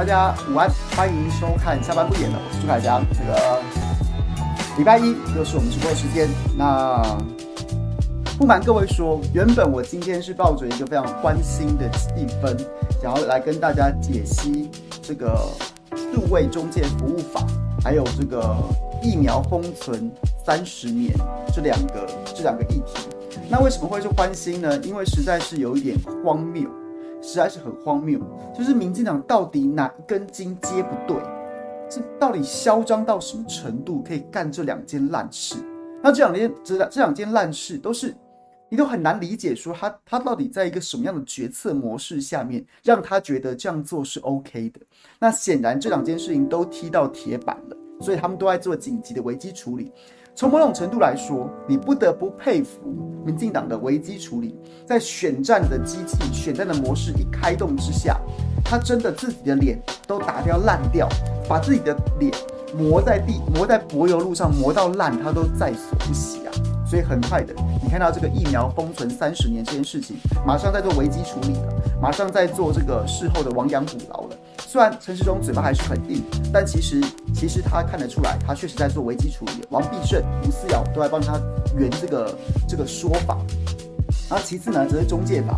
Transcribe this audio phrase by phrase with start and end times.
[0.00, 3.04] 大家午安，欢迎收看下班不演了，我是朱凯翔。
[3.12, 3.60] 这个
[4.78, 6.26] 礼拜一又是我们直播的时间。
[6.56, 7.18] 那
[8.38, 12.58] 不瞒各位说，原本我今天是抱着一个非常欢心的气氛，
[13.02, 14.70] 想要来跟大家解析
[15.02, 15.38] 这个
[16.14, 17.46] 入位中介服务法，
[17.84, 18.56] 还有这个
[19.02, 20.10] 疫苗封存
[20.46, 21.12] 三十年
[21.54, 23.06] 这两个这两个议题。
[23.50, 24.78] 那为什么会是欢心呢？
[24.78, 26.66] 因为实在是有一点荒谬。
[27.22, 28.18] 实在是很荒谬，
[28.60, 31.16] 就是民进党到底哪一根筋接不对？
[31.88, 35.56] 这到底嚣张到什么程度，可以干这两件烂事？
[36.02, 38.14] 那这两件这两这两件烂事都是
[38.68, 44.80] 你都很难理解，说他他到底在一个什么样的决策模式下面，让他觉得这样做是 OK 的？
[45.18, 49.90] 那显然这两件事情都踢到铁板了，所以他们都在做紧急的危机处理。
[50.32, 52.80] 从某种程度来说，你不得不佩服
[53.26, 58.18] 民进党的危机处理，在选战的机器、选战的模式一开动之下，
[58.70, 59.76] 他真的自己的脸
[60.06, 61.08] 都打掉烂掉，
[61.48, 62.32] 把自己的脸
[62.72, 66.54] 磨在地、磨在柏油路上磨到烂，他都在所不惜啊！
[66.86, 70.16] 所以很快的，你看到这个疫苗封存三十年这件事情，
[70.46, 74.36] 马上在做危机处理了，马上在做这个事后的亡羊补牢了。
[74.60, 77.02] 虽然陈时中嘴巴还是很硬，但其实
[77.34, 79.64] 其实他看得出来，他确实在做危机处理。
[79.70, 81.40] 王必胜、吴思瑶都在帮他
[81.76, 82.38] 圆这个
[82.68, 83.36] 这个说法。
[84.28, 85.56] 然后其次呢，则是中介法。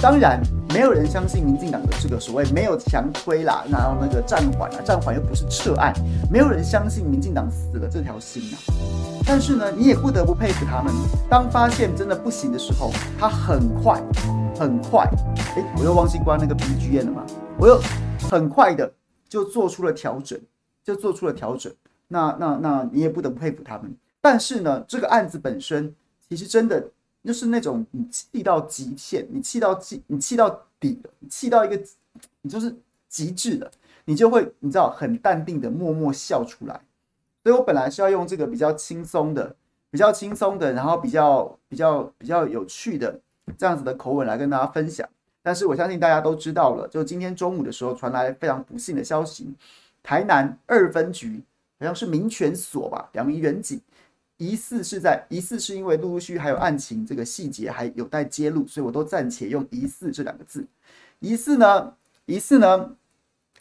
[0.00, 0.40] 当然，
[0.72, 5.92] 没有人相信民进党的这个所谓没有强推啦，然后那个暂缓啊，暂缓又不是撤案，
[6.30, 8.56] 没有人相信民进党死了这条心啊。
[9.26, 10.92] 但是呢，你也不得不佩服他们，
[11.28, 14.02] 当发现真的不行的时候，他很快
[14.58, 15.08] 很快，
[15.56, 17.24] 诶，我又忘记关那个 BGM 了吗？
[17.58, 17.80] 我又。
[18.28, 18.92] 很快的
[19.28, 20.38] 就做出了调整，
[20.84, 21.72] 就做出了调整。
[22.08, 23.94] 那那那你也不得不佩服他们。
[24.20, 25.94] 但是呢，这个案子本身
[26.28, 26.90] 其实真的
[27.28, 30.48] 就是那种你气到极限，你气到极，你气到
[30.80, 31.78] 底了，你气到一个，
[32.40, 32.74] 你就是
[33.06, 33.70] 极致了，
[34.06, 36.80] 你就会你知道很淡定的默默笑出来。
[37.42, 39.54] 所以我本来是要用这个比较轻松的、
[39.90, 43.20] 比较轻松的，然后比较比较比较有趣的
[43.58, 45.06] 这样子的口吻来跟大家分享。
[45.42, 49.52] 但是我相信大家都知道了，就今天中午的时候传来非常不幸的消息，
[50.02, 51.42] 台南二分局
[51.78, 53.78] 好像是民权所吧，两名员警
[54.38, 60.66] 疑似是在疑似是因为陆陆续续还有案情这个细节还有待揭露，所以我都暂且用疑似这两个字。
[61.18, 61.94] 疑似呢，
[62.26, 62.96] 疑似呢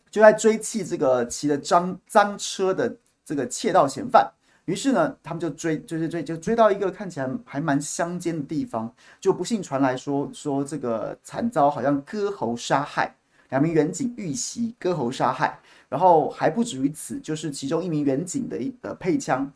[0.10, 2.96] 就在追弃这个骑着脏脏车的
[3.26, 4.32] 这个窃盗嫌犯。
[4.66, 13.16] 于是呢，他们就追，追追追，就追到一个看起来还蛮乡间的地方，就不幸传来说说这个惨遭好像割喉杀害，
[13.50, 15.58] 两名远警遇袭割喉杀害，
[15.88, 19.50] 然后还不止于此，就是其中一名远警的一的配枪，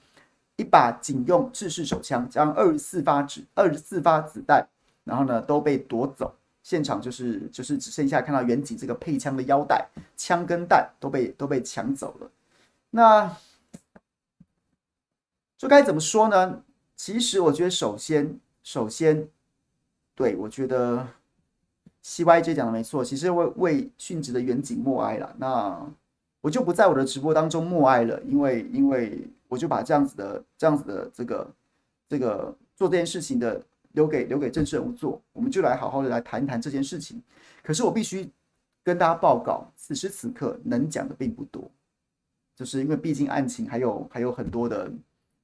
[0.62, 4.66] 一把警用制式手枪，将二十四发子二十四发子弹，
[5.04, 6.34] 然后呢都被夺走，
[6.64, 12.32] 现场就是就是只剩下看到员警这个配枪的腰带，枪跟弹都被都被抢走了，
[12.92, 13.36] 那。
[15.58, 16.64] 这该怎么说呢？
[16.96, 19.30] 其实我觉得，首先，首先，
[20.16, 21.08] 对，我觉得
[22.04, 23.06] CYJ 讲的没错。
[23.06, 25.36] 其实为为殉职的员警默哀了。
[25.38, 25.88] 那
[26.42, 31.52] 我就不在我的直播当中默哀了，因为因为我就把这样子的这样子的这个
[32.10, 35.22] 这个做这件事情的留给留给正式人物做。
[35.32, 37.22] 我们就来好好的来谈一谈这件事情。
[37.64, 38.30] 可是我必须
[38.84, 41.70] 跟大家报告，此时此刻能讲的并不多，
[42.56, 44.92] 就是因为毕竟案情还有还有很多的。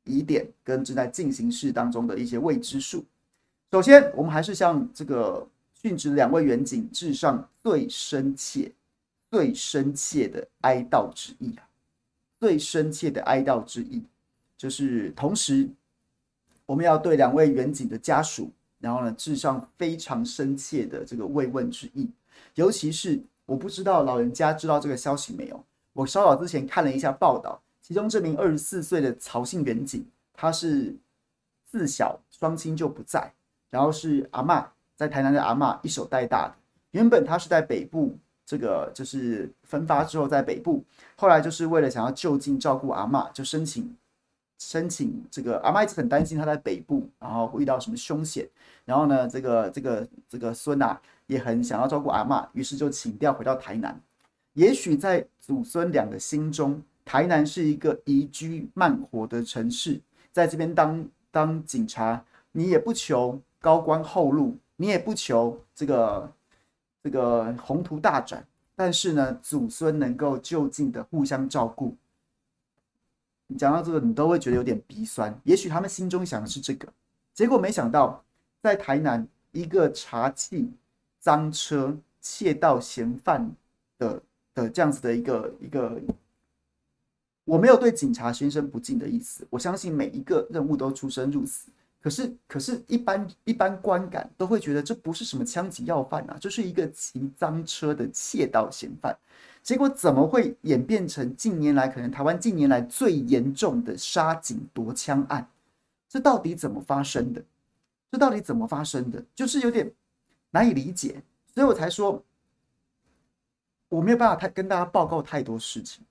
[0.09, 3.03] 疑点跟正在进行式当中的一些未知数。
[3.69, 5.45] 首先，我们还是向这个
[5.83, 8.71] 殉职两位员警致上最深切、
[9.37, 11.69] 最深切的哀悼之意啊！
[12.39, 14.01] 最深切的哀悼之意，
[14.57, 15.69] 就是同时，
[16.65, 22.09] 我们要对两位远景的家属，然后呢，致上非常深切的这个慰问之意。
[22.55, 25.63] 尤其是我不知道老人家知道这个消息没有？
[25.93, 30.03] 我稍早之前看了一下报道，其中这名二十四岁的曹姓远景，
[30.33, 30.95] 他是
[31.63, 33.31] 自小双亲就不在，
[33.69, 36.55] 然后是阿嬷在台南的阿嬷一手带大的。
[36.89, 38.17] 原本他是在北部，
[38.47, 40.81] 这个就是分发之后在北部，
[41.17, 43.94] 后来就是为了想要就近照顾阿嬷，就申请。
[44.57, 48.47] 申请这个阿嬷一直很担心他在北部，然后会遇到什么凶险。
[48.85, 54.01] 然后呢，这个这个这个孙啊也很想要照顾阿嬷，于是就请调回到台南。
[54.53, 60.01] 也许在祖孙俩的心中，台南是一个宜居慢活的城市，
[60.31, 66.31] 在这边当当警察，你也不求高官厚禄，你也不求这个
[67.03, 68.45] 这个宏图大展，
[68.75, 71.95] 但是呢，祖孙能够就近的互相照顾。
[73.47, 75.33] 你讲到这个，你都会觉得有点鼻酸。
[75.44, 76.91] 也许他们心中想的是这个，
[77.33, 78.23] 结果没想到，
[78.61, 80.67] 在台南一个查缉
[81.19, 83.49] 赃车、窃盗嫌犯
[83.97, 84.21] 的
[84.53, 86.01] 的这样子的一个一个，
[87.45, 89.47] 我没有对警察先生不敬的意思。
[89.49, 99.17] 我相信每一个任务都出生入死，可是可是一般一般观感都会觉得这不是什么枪击要犯啊，就是一个骑赃车的窃盗嫌犯。
[99.61, 105.45] 结果怎么会演变成近年来可能台湾近年来最严重的杀警夺枪案？
[106.07, 107.44] 这到底怎么发生的？
[108.09, 109.21] 这到底怎么发生的？
[109.35, 109.91] 就是有点
[110.51, 111.21] 难以理解，
[111.53, 112.23] 所以我才说
[113.89, 116.05] 我没有办法太跟大家报告太多事情。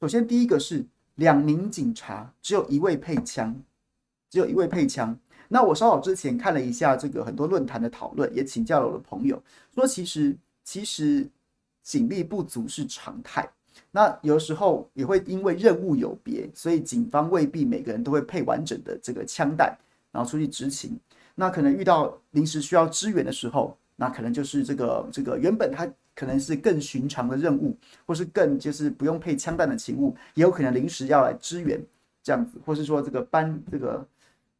[0.00, 3.56] 首先，第一个是两名警察只有一位配枪，
[4.28, 5.18] 只有一位配枪。
[5.48, 9.42] 那我稍早之前看了一下这个很多论坛的讨论，也请教了我的朋友，
[9.74, 11.28] 说其实其实。
[11.80, 13.48] 警力不足是常态，
[13.92, 19.74] 那有时候也会因为任务有别，所以警方未必每个人都会配完整的这个枪弹，
[20.12, 21.00] 然后出去执勤。
[21.34, 27.74] 那可能遇到临时需要支援的时候，那可能就是这个这个原本他可能是更寻常的任务，
[28.04, 31.82] 或是更就是不用配枪弹的勤务，也有可能临时要来支援
[32.22, 34.06] 这样子，或是说这个搬这个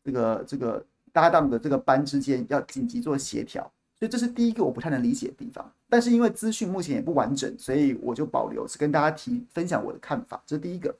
[0.08, 0.82] 这个这个
[1.12, 3.70] 搭档的这个班之间要紧急做协调。
[3.98, 10.40] 所以这是第一个我不太能理解的地方，但是因为资讯目前也不完整，所以我就保留是跟大家提分享我的看法。
[10.46, 10.94] 这是第一个，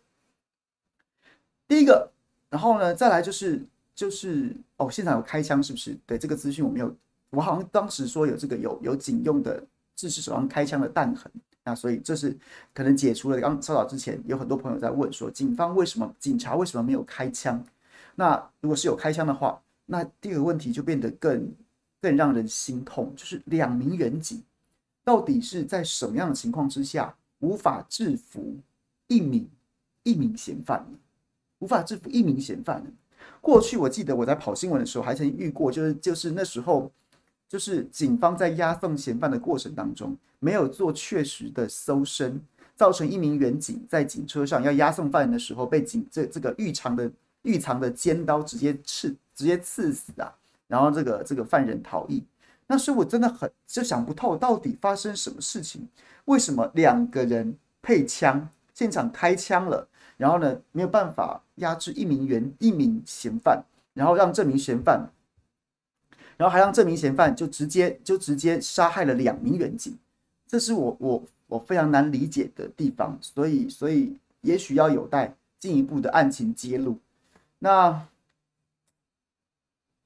[1.69, 2.11] 第一个，
[2.51, 3.63] 然后呢，再来就是
[3.95, 5.97] 就是哦，现场有开枪是不是？
[6.07, 6.93] 对，这个资讯我没有，
[7.31, 9.63] 我好像当时说有这个有有警用的
[9.95, 11.31] 自持手上开枪的弹痕，
[11.63, 12.37] 那所以这是
[12.75, 13.41] 可能解除了。
[13.41, 17.65] 刚稍早之前有很多朋友在问说，警方为什么警察为什么没有开枪？
[18.19, 21.55] 那如果是有开枪的话，那第二个问题就变得更。
[22.01, 24.41] 更让人心痛，就是两名员警
[25.03, 28.57] 到底是在什么样的情况之下无法制服
[29.09, 29.51] 一名
[30.05, 30.97] 一名嫌犯呢？
[31.59, 32.91] 无法制服一名嫌犯呢？
[33.41, 36.89] 过去我记得我在跑新闻的时候还曾遇过，就是就是那时候
[37.49, 42.41] 就是警方在押送嫌犯的过程当中没有做确实的搜身，
[42.77, 47.11] 造成一名员警在警车上要押送犯人的时候被警这这个预藏的
[47.43, 50.35] 预藏的尖刀直接刺直接刺死啊！
[50.67, 52.23] 然后这个这个犯人逃逸，
[52.67, 55.89] 那时候我真的很就想不透，到底发生什么事情？
[56.27, 63.65] 为什么两个人配枪，现场开枪了，然后呢没有办法压制一名员一名嫌犯，
[63.95, 65.09] 然后让这名嫌犯，
[66.37, 69.97] 然后还让这名嫌犯就直接就直接杀害了两名员警，
[70.47, 76.99] 这是我我我非常难理解的地方，所以所以也许要有待进一步的案情揭露。
[77.59, 78.07] 那。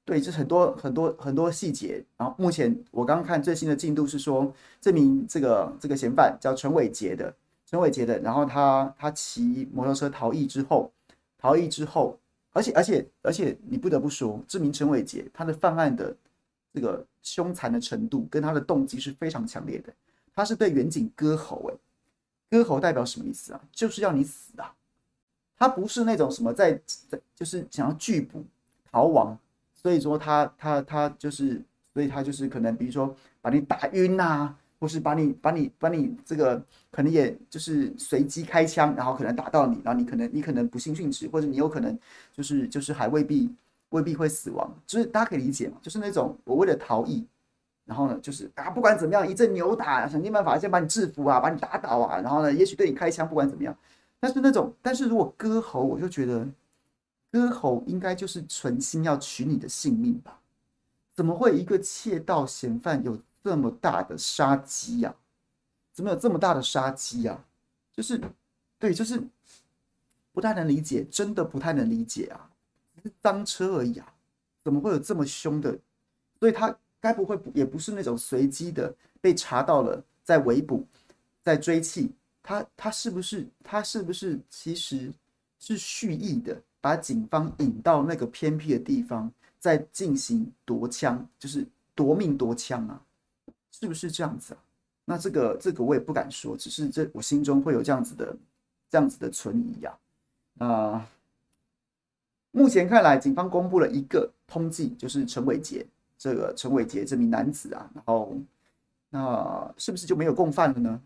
[0.05, 2.03] 对，这很多很多很多细节。
[2.17, 7.33] 然后目前我刚看最新的进度是说，这名这个这个嫌犯叫陈伟杰的，
[7.65, 8.19] 陈伟杰的。
[8.19, 10.91] 然后他他骑摩托车逃逸之后，
[11.37, 12.19] 逃逸之后，
[12.51, 16.13] 而且而且而且你不得不说，这名陈伟杰他的犯案的
[16.73, 19.93] 这个凶残的程度跟他的动机是非常强烈的。
[20.35, 21.77] 他是对远景割喉，哎，
[22.49, 23.61] 割喉代表什么意思啊？
[23.71, 24.75] 就是要你死啊！
[25.57, 26.79] 他不是那种什么在
[27.09, 28.43] 在就是想要拒捕
[28.91, 29.37] 逃亡。
[29.73, 31.61] 所以说他他他就是，
[31.93, 41.99] 所以他就是可能，比如说把你打晕呐，或是把你把你把你这个可能也就是随机开枪，然后可能打到你，然后你可能你可能不幸殉职，或者你有可能
[42.31, 43.53] 就是就是还未必
[43.89, 47.27] 未必会死亡，就是大家可以理解嘛，就是那种我为了逃逸，
[47.83, 53.77] 然后呢就是啊不管怎么样一阵扭打，想尽办法先把你制服啊，把你打倒啊，然后呢也许对你开枪，不管怎么样，
[54.23, 56.47] 但是那种但是如果割喉，我就觉得。
[57.29, 60.39] 割喉应该就是存心要取你的性命吧？
[61.15, 65.15] 怎么会一个窃盗嫌犯有这么大的杀机呀？
[65.91, 67.43] 怎么有这么大的杀机呀？
[67.91, 68.21] 就是，
[68.77, 69.19] 对，就是
[70.31, 72.51] 不太能理解，真的不太能理解啊！
[72.95, 74.13] 只是赃车而已啊，
[74.63, 75.75] 怎么会有这么凶的、
[76.39, 80.85] 所以他该不会也不是那种随机的被查到了，在围捕，
[81.43, 82.11] 在追缉
[82.43, 85.11] 他，他是不是他是不是其实
[85.57, 93.01] 是蓄意的把警方引到那个偏僻的地方，在进行夺枪，就是夺命夺枪啊？
[93.71, 94.59] 是不是这样子啊？
[95.05, 98.35] 那这个这个我也不敢说，只是这我心中会有这样子的
[98.89, 99.97] 这样子的存疑呀。
[100.59, 101.09] 啊，
[102.51, 105.85] 目前看来，警方公布了一个通缉，就是陈伟杰
[106.17, 108.37] 这个陈伟杰这名男子啊，然后
[109.09, 111.01] 那是不是就没有共犯了呢？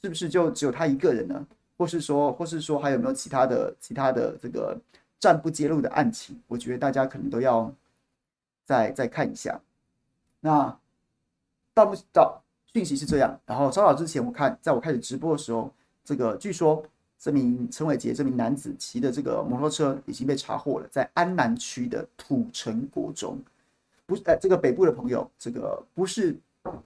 [0.00, 1.46] 是不是就只有他一个人呢？
[1.76, 4.76] 或是说，或是说还有没有其他的其他的这个
[5.18, 6.40] 暂不揭露的案情？
[6.46, 7.72] 我觉得大家可能都要
[8.64, 9.60] 再再看一下。
[10.40, 10.76] 那
[11.74, 12.42] 到不到？
[12.74, 15.72] 讯息是这样，然后稍早之前，我看在我开始直播的时候，
[16.04, 16.84] 这个据说
[17.18, 23.40] 这名陈伟杰这名男子骑的这个摩托车已经被查获了，在安南区的土城国中，
[24.04, 26.36] 不是，哎，这个北部的朋友，这个不是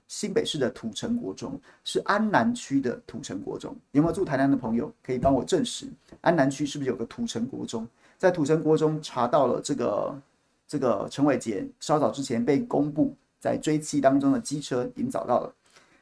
[0.07, 3.75] 新北市的土城国中，是安南区的土城国中。
[3.91, 5.87] 有没有住台南的朋友可以帮我证实，
[6.21, 7.87] 安南区是不是有个土城国中？
[8.17, 10.21] 在土城国中查到了这个
[10.67, 15.53] 这个陈伟杰稍早之前被公布在追缉当中的机车已经找到了。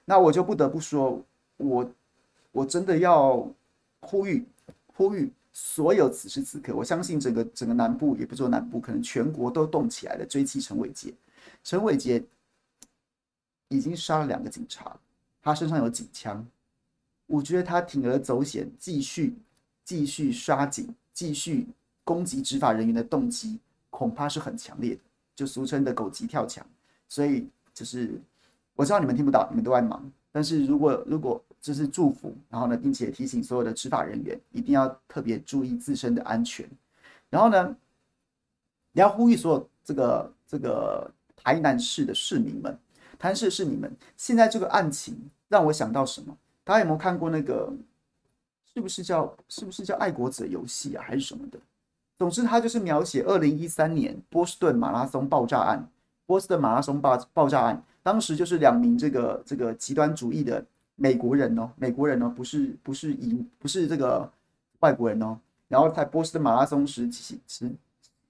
[0.05, 1.21] 那我就不得不说，
[1.57, 1.91] 我
[2.51, 3.47] 我真的要
[4.01, 4.45] 呼吁
[4.87, 11.13] 呼吁所有此时此刻，我相信整个整个南部也不说南部，可能全国都动起来了，追缉陈伟杰。
[11.63, 12.23] 陈伟杰
[13.71, 14.95] 已经杀了两个警察，
[15.41, 16.45] 他身上有警枪，
[17.25, 19.33] 我觉得他铤而走险，继续
[19.83, 21.65] 继续刷警，继续
[22.03, 23.57] 攻击执法人员的动机，
[23.89, 25.01] 恐怕是很强烈的，
[25.35, 26.63] 就俗称的狗急跳墙。
[27.07, 28.21] 所以就是。
[28.73, 30.11] 我知道你们听不到，你们都在忙。
[30.31, 36.67] 但是如果如果这是祝福，然后呢，并且提醒所有的执法人员一定要特别注意自身的安全。
[37.29, 37.75] 然后呢，
[38.93, 42.75] 你要呼吁所有这个这个台南市的市民们，
[43.21, 45.15] 台南市的市民们，现在这个案情
[45.47, 46.35] 让我想到什么？
[46.63, 47.71] 大家有没有看过那个？
[48.73, 51.59] 是不是叫是不是叫爱国者游戏啊，还是什么的？
[52.17, 55.87] 总之，它就是描写二零一三年波士顿马拉松爆炸案。
[56.25, 57.83] 波士顿马拉松爆爆炸案。
[58.01, 64.27] 当时就是两名这个这个极端主义的美国人哦，美国人哦，不是不是以不是这个
[64.79, 65.37] 外国人哦。
[65.67, 67.69] 然后在波士顿马拉松时期时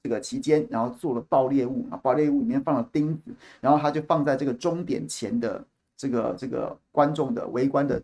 [0.04, 5.64] 这个期间，然后做了爆裂物啊，爆裂物里面放了钉子，然后他就放在这个终点前的
[5.98, 8.02] 这个这个观众的围观的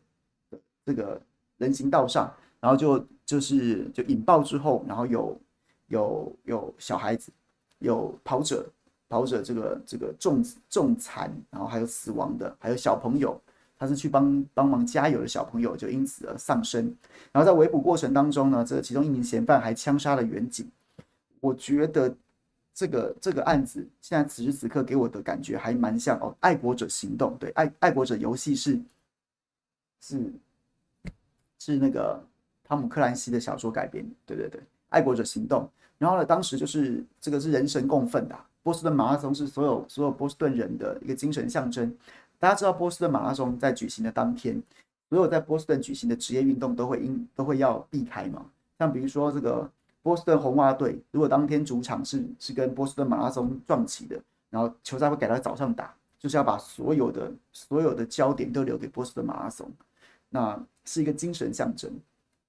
[0.85, 1.21] 这个
[1.57, 5.39] 人行道上，然后就就是就引爆之后，然后有
[5.87, 7.31] 有有小孩子，
[7.79, 8.65] 有跑者。
[9.09, 13.41] 跑者这个这个重重残，然后还有死亡的，还有小朋友，
[13.79, 16.93] 他是去帮帮忙加油的小朋友，就因此而丧生。
[17.31, 20.69] 然后在围捕过程当中呢，这其中一名嫌犯还枪杀了远警。
[21.39, 22.15] 我觉得
[22.73, 28.79] 这个这个案子现在此时此刻给我的感觉还蛮像哦，爱国者行动，对，爱爱国者游戏是
[30.01, 30.31] 是
[31.59, 32.23] 是那个
[32.63, 35.69] 汤姆克兰西的小说改编，对对对，爱国者行动。
[35.97, 38.47] 然后呢，当时就是这个是人神共愤的啊。
[38.61, 41.95] 波士顿马拉松是所有所有波士顿人的一个精神象征。
[42.37, 44.61] 大家知道，波士顿马拉松在举行的当天，
[45.09, 48.45] 所有在波士顿举行的职业运动都会因都会要避开嘛。
[48.77, 49.67] 像比如说这个
[50.07, 54.17] 波士顿红袜队，如果当天主场是是跟波士顿马拉松撞起的，
[54.49, 59.69] 然后球赛会改到早上打，就是要把所有的所有的焦点都留给波士顿马拉松，
[60.29, 61.91] 那是一个精神象征。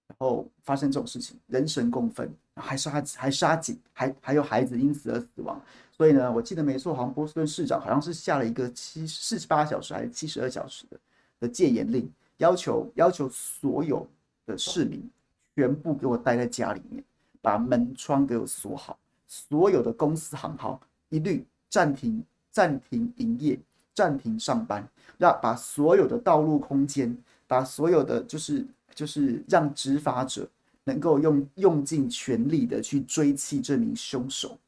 [0.06, 5.60] 然后发生这种事情，人神共愤，还杀还杀警，还还有孩子因此而死亡。
[5.90, 11.00] 所以呢，我记得没错，好像波士顿市长好像是下了一个七四十八小时还是七十二小时的
[11.40, 14.06] 的戒严令，要求要求所有
[14.46, 15.10] 的市民
[15.56, 17.02] 全部给我待在家里面，
[17.40, 23.58] 把门窗给我锁好，所有的公司行号一律暂停暂停营业，
[23.94, 27.16] 暂停上班，让把所有的道路空间，
[27.46, 30.48] 把所有的就是就是让执法者
[30.84, 34.58] 能够用用尽全力的去追缉这名凶手。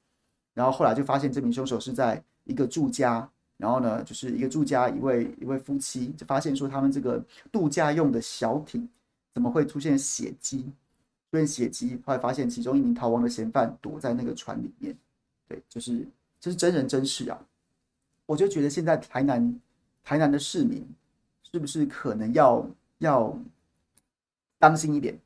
[0.53, 8.89] 然后后来就发现这名凶手是在一个住家，然后呢，就是一个住家一位一位夫妻就发现说他们这个度假用的小艇
[9.33, 10.71] 怎么会出现血迹？
[11.31, 14.97] 出现血迹，后来发现其中一名逃亡的嫌犯躲在那个船里面。
[15.49, 16.07] 对，就是
[16.41, 17.39] 这是真人真事啊！
[18.27, 19.61] 我就觉得现在台南
[20.03, 20.87] 台南的市民
[21.51, 22.67] 是不是可能要
[22.99, 23.39] 要
[24.59, 25.19] 当心一点？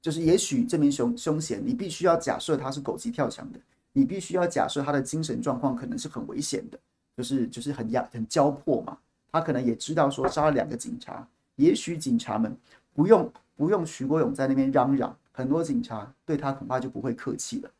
[0.00, 3.60] 就是也许这名凶凶嫌，你必须要假设他是狗急跳墙的。
[3.92, 6.78] 你必须要假设他的精神状况可能是很危险的，
[7.16, 8.96] 就是就是很压很焦迫嘛。
[9.30, 12.56] 他可能也知道说杀了两个警察，也许警察们
[12.94, 17.70] 不用不用徐国勇在那边嚷嚷，很多警察对他恐怕就不会客气了。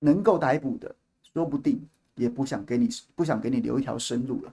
[0.00, 0.94] 能够逮捕的，
[1.32, 1.80] 说不定
[2.16, 4.52] 也不想给你不想给你留一条生路了。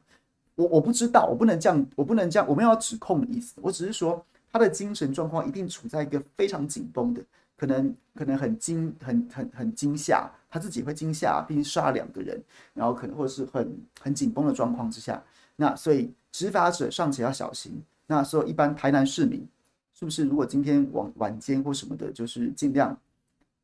[0.56, 7.22] 我我不知道，我不能这样，我不能这样，我没有要指控的意思，我只是说他的精神状况一定处在一个非常紧绷的，
[7.58, 12.40] 可能可能很惊很很很惊吓，他自己会惊吓，毕竟杀两个人，
[12.74, 15.24] 然后可能或者是很很紧绷的状况之下，
[15.56, 19.48] 那所以执法者尚且要小心，那所以一般台南市民
[20.00, 22.98] 是不是如果今天晚晚间或什么的，就是尽量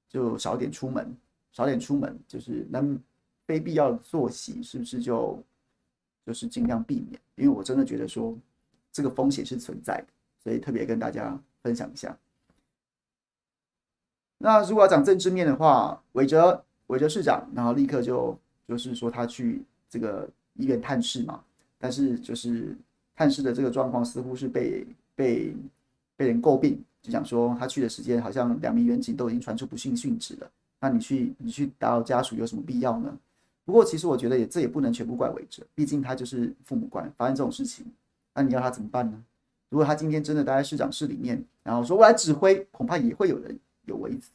[0.10, 1.16] 就少点出门，
[1.52, 3.00] 少点出门，就是能
[3.46, 5.42] 非必要作息，是不是就？
[6.26, 8.36] 就是尽量避免，因为我真的觉得说
[8.92, 10.08] 这个风险是存在的，
[10.44, 12.18] 所以特别跟大家分享一下。
[14.40, 18.36] 那如果要讲政治面的话，韦哲韦哲市长，然后立刻就
[18.68, 21.44] 就是说他去这个医院探视嘛，
[21.78, 22.76] 但是就是
[23.16, 25.56] 探视的这个状况似乎是被被
[26.16, 33.18] 被人诟病，就讲说他去的时间好像两名员警都已经传出不幸殉职了，那你去你去打扰家属有什么必要呢？
[33.66, 37.86] 不过，其实我觉得也这也不能全部怪韦哲，毕竟他就是父母官，发生这种事情，
[38.34, 39.24] 那你要他怎么办呢？
[39.70, 44.30] 如果他今天真的待在市长室里面，然后说我来指挥，恐怕也会有人有微词，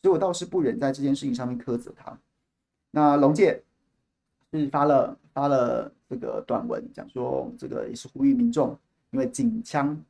[0.00, 2.16] 所以我倒是不忍在这件事情上面苛责他。
[2.92, 3.60] 那龙介
[4.52, 8.78] 是发了发了这个短文，讲说这个也是呼吁民众，
[9.10, 10.00] 因为警枪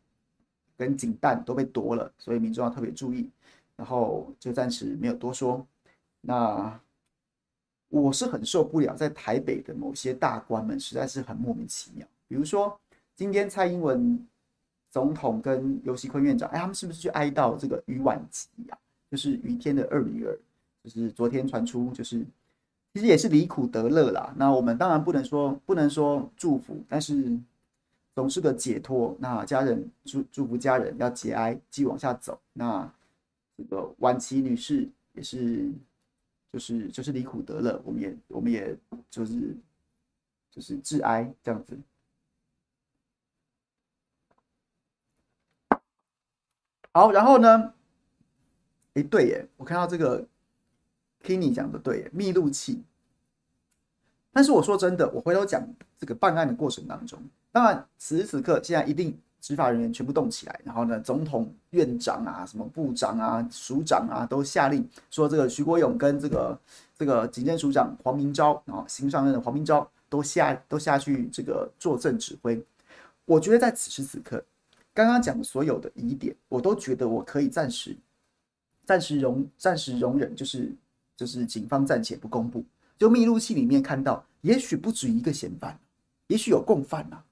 [0.79, 3.29] 跟警弹都被夺了，所以民众要特别注意。
[3.77, 5.67] 然后就暂时没有多说。
[6.23, 6.81] 那。
[7.91, 12.07] 我是很受不了，在台北的某些大官们实在是很莫名其妙。
[12.29, 12.79] 比如说，
[13.17, 14.23] 今天蔡英文
[14.91, 18.77] 总统跟游锡坤院长，哎，他们是不是去哀悼这个余婉琪呀？
[19.11, 20.39] 就是余天的二女儿，
[20.85, 22.23] 就是昨天传出，就是
[22.93, 24.35] 其实也是离苦得乐啦。
[24.37, 27.39] 那我们当然不能说不能说祝福，但是
[28.19, 29.17] 总是个解脱。
[29.21, 32.37] 那家人祝祝福家人要节哀，继往下走。
[32.53, 32.93] 那
[33.57, 35.71] 这个婉琪女士也是。
[36.51, 38.75] 就是就是离苦得乐，我们也我们也
[39.11, 39.55] 就是
[40.51, 41.79] 就是致哀这样子。
[46.91, 47.75] 好，然后呢？
[48.95, 50.27] 哎，对耶，我看到这个
[51.23, 52.83] Kenny 讲的对耶，密录器。
[54.33, 55.63] 但是我说真的，我回头讲
[55.99, 59.17] 这个办案的过程当中，当然此时此刻现在一定。
[59.41, 66.61] 执法人员全部动起来，然后呢，总统、院长啊、什么部长啊、署长啊，都下令说，这个徐国勇跟这个
[66.99, 72.61] 这个警政署长黄明昭啊，新上任的黄明昭都下都下去这个坐镇指挥。
[73.27, 74.45] 我觉得在此时此刻，
[74.93, 77.97] 刚刚讲的所有的疑点，我都觉得我可以暂时
[78.85, 80.75] 暂时容暂时容忍，就是
[81.17, 82.63] 就是警方暂且不公布。
[82.99, 85.79] 就密录器里面看到，也许不止一个嫌犯，
[86.27, 87.25] 也许有共犯啊。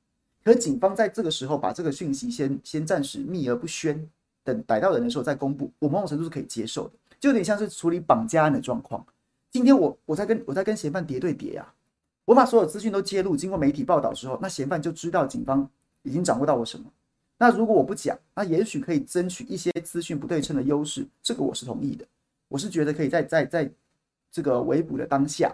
[0.47, 4.09] 可警方在这个时候把这个讯息先先暂时秘而不宣，
[4.45, 9.05] 等逮到人的时候再公布，我某种程度是可以接受的，就有点像是处理绑架案的状况。
[9.51, 11.75] 今天我我在跟我在跟嫌犯叠对叠呀，
[12.25, 15.69] 我把所有资讯都揭露，经过媒体报道之后，那嫌犯就知道警方
[16.05, 16.85] 已经掌握到我什么。
[17.39, 22.07] 那如果我不讲，那也许可以争取一些资讯不对称的优势，这个我是同意的。
[22.47, 23.69] 我是觉得可以在在在
[24.31, 25.53] 这个围捕的当下。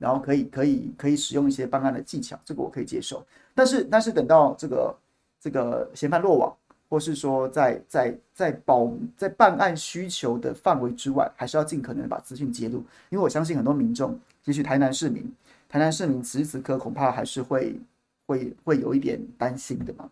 [0.00, 3.22] 然后可以可以可以使用一些办案的技巧，这个我可以接受。
[3.54, 4.96] 但是但是等到这个
[5.38, 6.56] 这个嫌犯落网，
[6.88, 12.78] 或是说在在在保在办案需求的范围之外，还是要尽可能把资讯揭露。
[13.10, 15.30] 因为我相信很多民众，也许台南市民，
[15.68, 17.78] 台南市民此时此刻恐怕还是会
[18.24, 20.10] 会会有一点担心的嘛。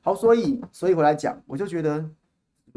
[0.00, 2.04] 好，所以所以回来讲，我就觉得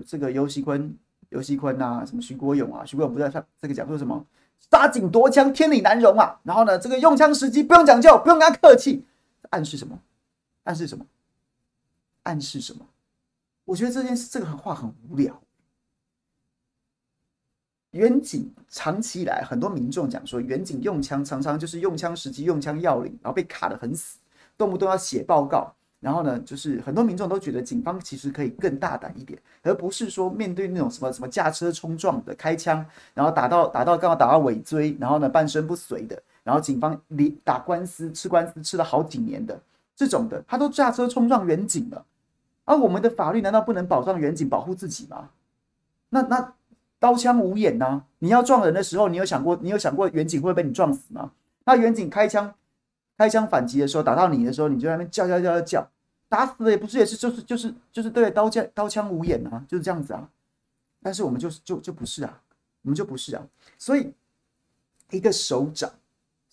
[0.05, 0.95] 这个尤锡坤、
[1.29, 4.23] 尤锡坤啊，什么徐国勇啊，徐国勇不在上这个讲说什么？
[4.69, 6.39] 杀警夺枪，天理难容啊！
[6.43, 9.03] 然后呢，这个用枪时机不用讲究，不用跟他客气，
[9.49, 9.99] 暗示什么？
[10.63, 11.05] 暗示什么？
[12.23, 12.87] 暗示什么？
[13.65, 15.41] 我觉得这件事，这个话很无聊。
[17.91, 24.17] 员警长期以来，很多民众讲说，员警用枪常常就是用枪时机、用枪要领，然后被卡得很死，
[24.57, 25.75] 动不动要写报告。
[26.01, 32.83] 然后呢，就是很多民众都觉得警方其实可以更大胆一点，而不是说面对那种什么什么驾车冲撞的开枪，
[33.13, 39.61] 然后打到打到刚好打到尾椎，然后呢半身不遂的，然后警方离打官司吃官司吃了好几年的
[39.95, 42.03] 这种的，他都驾车冲撞远警了，
[42.65, 45.29] 而我们的法律难道不能保障远警保护自己吗？
[46.09, 46.53] 那那
[46.99, 51.31] 刀枪无眼呐、你要撞人的时候，你有想过你有想过远警会被你撞死吗？
[51.65, 52.51] 那远警开枪。
[53.21, 55.91] 开枪反击的时候，打到你的时候，你就在那边叫叫叫叫叫，
[56.27, 60.27] 打死了也不是，也是就是就是就是对刀枪刀枪无眼啊，就是这样子啊。
[61.03, 62.41] 但是我们就是就就不是啊，
[62.81, 63.47] 我们就不是啊。
[63.77, 64.11] 所以
[65.11, 65.91] 一个手掌，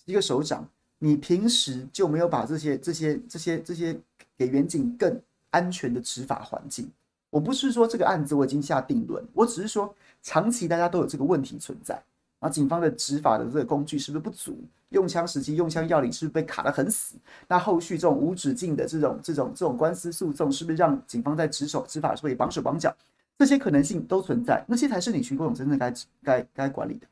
[0.04, 3.98] 一个手掌，你平时就没有把这些这些这些这些
[4.36, 6.90] 给远景更安全的执法环境。
[7.30, 12.02] 我不是说这个案子我已经下定论，我只是说长期大家都有这个问题存在。
[12.40, 14.58] 然后警方的执法的这个工具是不是不足？
[14.90, 17.16] 用枪时机用枪要领是不是被卡得很死？
[17.46, 22.94] 那后续这种无止境的这种这种这种官司诉讼，是不是让警方在执手执法的时候也绑手绑脚？
[23.36, 27.06] 这些可能性都存在，那些才是你徐国勇真正该该该管理的，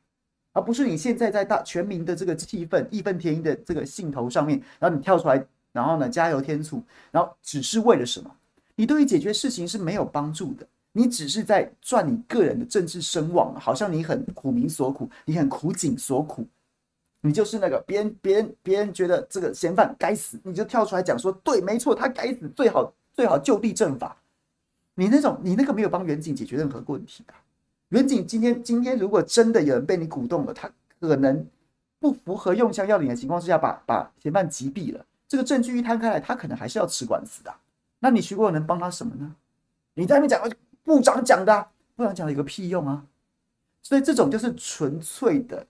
[0.53, 8.31] 而不是你现在在大全民的这个气愤义愤填膺的这个兴头上面，然后你跳出来，然后呢加油添醋，然后只是为了什么？
[8.75, 10.67] 你对于解决事情是没有帮助的。
[10.97, 16.47] 你只是在赚你个人的政治声望，好像你很苦民所苦，你很苦警所苦，
[17.21, 24.17] 你就是那个别人别人别人觉得这个嫌犯该死，你就跳出来讲说对，没错，他该死，最好最好就地正法。
[24.95, 27.35] 你那种你那个没有帮远景解决任何问题的。
[27.91, 31.47] 远景今天今天如果真的有人被你鼓动了，他可能
[32.01, 37.55] 不符合用枪要领的情况之下，把把嫌犯击毙了，这个证据一摊开来，他可能还是要吃官司的。
[37.99, 39.37] 那你徐国勇能帮他什么呢？
[39.93, 40.41] 你在那边讲。
[40.87, 43.05] 部长讲的、部长讲的有个屁用啊！
[43.83, 45.66] 所以这种就是纯粹的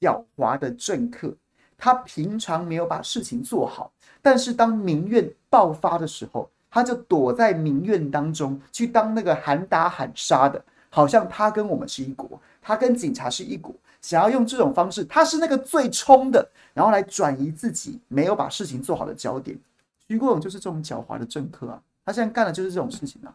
[0.00, 1.34] 狡猾的政客，
[1.76, 19.58] 他平常没有把事情做好，但是当民怨爆发的时候，他就躲在民怨当中去当那个喊打喊杀的，好像他跟我们是一国，他跟警察是一国，想要用这种方式，他是那个最冲的，然后来转移自己没有把事情做好的焦点。
[20.06, 23.34] 徐国勇就是这种狡猾的政客啊，他现在干的就是这种事情啊。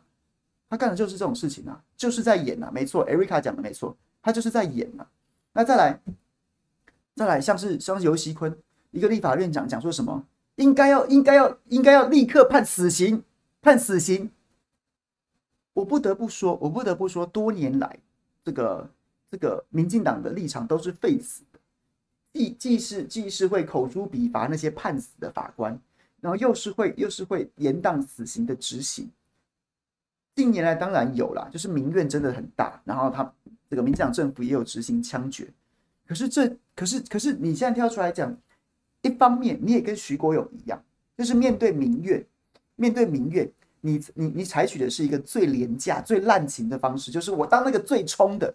[0.70, 5.08] 他干的就是这种事情啊，就是在演啊，没错，Erica 讲的没错，他就是在演啊。
[5.54, 6.00] 那再来，
[7.16, 8.54] 再来，像是像是游锡堃
[8.92, 10.26] 一个立法院长讲说什么，
[10.56, 13.24] 应该要应该要应该要立刻判死刑，
[13.62, 14.30] 判死刑。
[15.74, 18.00] 我不得不说，我不得不说，多年来
[18.44, 18.90] 这个
[19.32, 21.60] 这个民进党的立场都是废死的，
[22.34, 25.80] 既既是既是会口诛笔伐那些判死的法官，
[26.20, 29.10] 然后又是会又是会严当死刑的执行。
[30.38, 33.34] 近年来当然有啦，就是民怨真的很大，然后他
[33.68, 35.52] 这个民进党政府也有执行枪决，
[36.08, 38.38] 可是这可是可是你现在跳出来讲，
[39.02, 40.80] 一方面你也跟徐国勇一样，
[41.18, 42.24] 就是面对民怨，
[42.76, 48.54] 面对民怨，你你你采取的是一个最廉价、最滥情的方式，就是我当那个最冲的，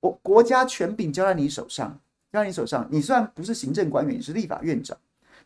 [0.00, 1.98] 我国家权柄交在你手上，
[2.30, 4.94] 交在你手上，你虽然不是行政官员，你是立法院长，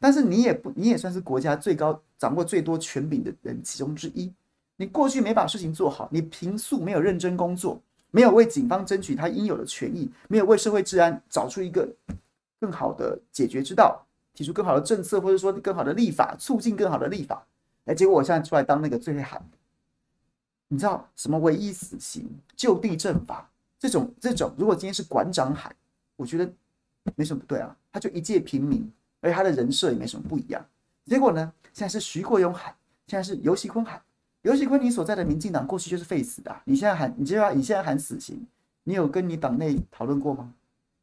[0.00, 4.32] 但是你也不你也算是国家最高掌握最多权柄的人其中之一。
[4.80, 11.86] 你过去没把事情做好，你平素没有认真工作，没有为警方争取他应有的权益，没有为社会治安找出一个
[12.60, 17.44] 更好的解决之道，提出更好的政策，或者说更好的立法，促进更好的立法。
[17.86, 19.44] 哎，结果我现在出来当那个最会喊，
[20.68, 24.52] 你知道什么唯一死刑、就地正法这种这种？
[24.56, 25.74] 如果今天是馆长喊，
[26.14, 26.48] 我觉得
[27.16, 28.88] 没什么不对啊，他就一介平民，
[29.20, 30.64] 而且他的人设也没什么不一样。
[31.04, 32.72] 结果呢，现在是徐国勇喊，
[33.08, 34.00] 现在是游锡堃喊。
[34.42, 38.46] 尤其坤，你所在的民进党过去就是废死的，你现在喊，你就要你现在喊死刑，
[38.84, 40.54] 你有跟你党内讨论过吗？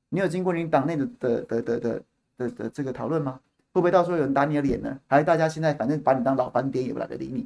[0.09, 2.03] 你有经过你党内的的的的的
[2.37, 3.39] 的的这个讨论吗？
[3.73, 4.97] 会不会到时候有人打你的脸呢？
[5.07, 7.45] 还是大家现在反正把你当老翻天也不懒得理你，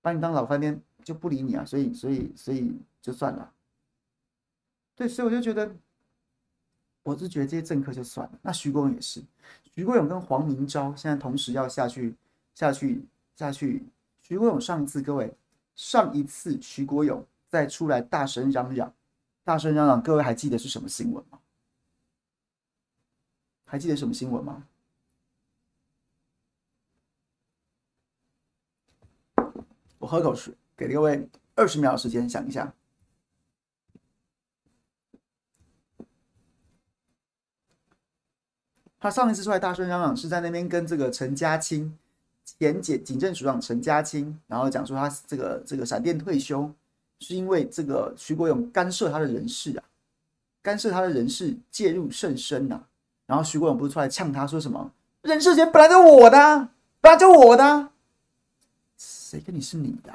[0.00, 1.64] 把你当老翻天就不理你啊？
[1.64, 3.52] 所以所以所以就算了。
[4.96, 5.70] 对，所以我就觉得，
[7.04, 8.38] 我是觉得这些政客就算了。
[8.42, 9.22] 那徐国勇也是，
[9.74, 12.14] 徐国勇跟黄明昭现在同时要下去
[12.54, 13.04] 下去
[13.36, 13.84] 下去。
[14.32, 15.36] 徐国勇上一次，各位，
[15.74, 18.94] 上一次徐国勇再出来大声嚷嚷，
[19.44, 21.38] 大声嚷嚷，各位还记得是什么新闻吗？
[23.66, 24.66] 还记得什么新闻吗？
[29.98, 32.72] 我喝口水，给各位二十秒时间想一下。
[38.98, 41.98] 他上一次出来大声嚷嚷，是在那边跟这个陈嘉青。
[42.44, 46.70] 前检警政署长陈家清，然后讲说他这个这个闪电退休，
[47.20, 49.84] 是因为这个徐国勇干涉他的人事啊，
[50.62, 52.88] 干涉他的人事介入甚深呐、啊。
[53.26, 54.92] 然后徐国勇不是出来呛他说什么？
[55.22, 56.68] 人事权本来就我的，
[57.00, 57.90] 本来就我的，
[58.98, 60.12] 谁跟你是你的？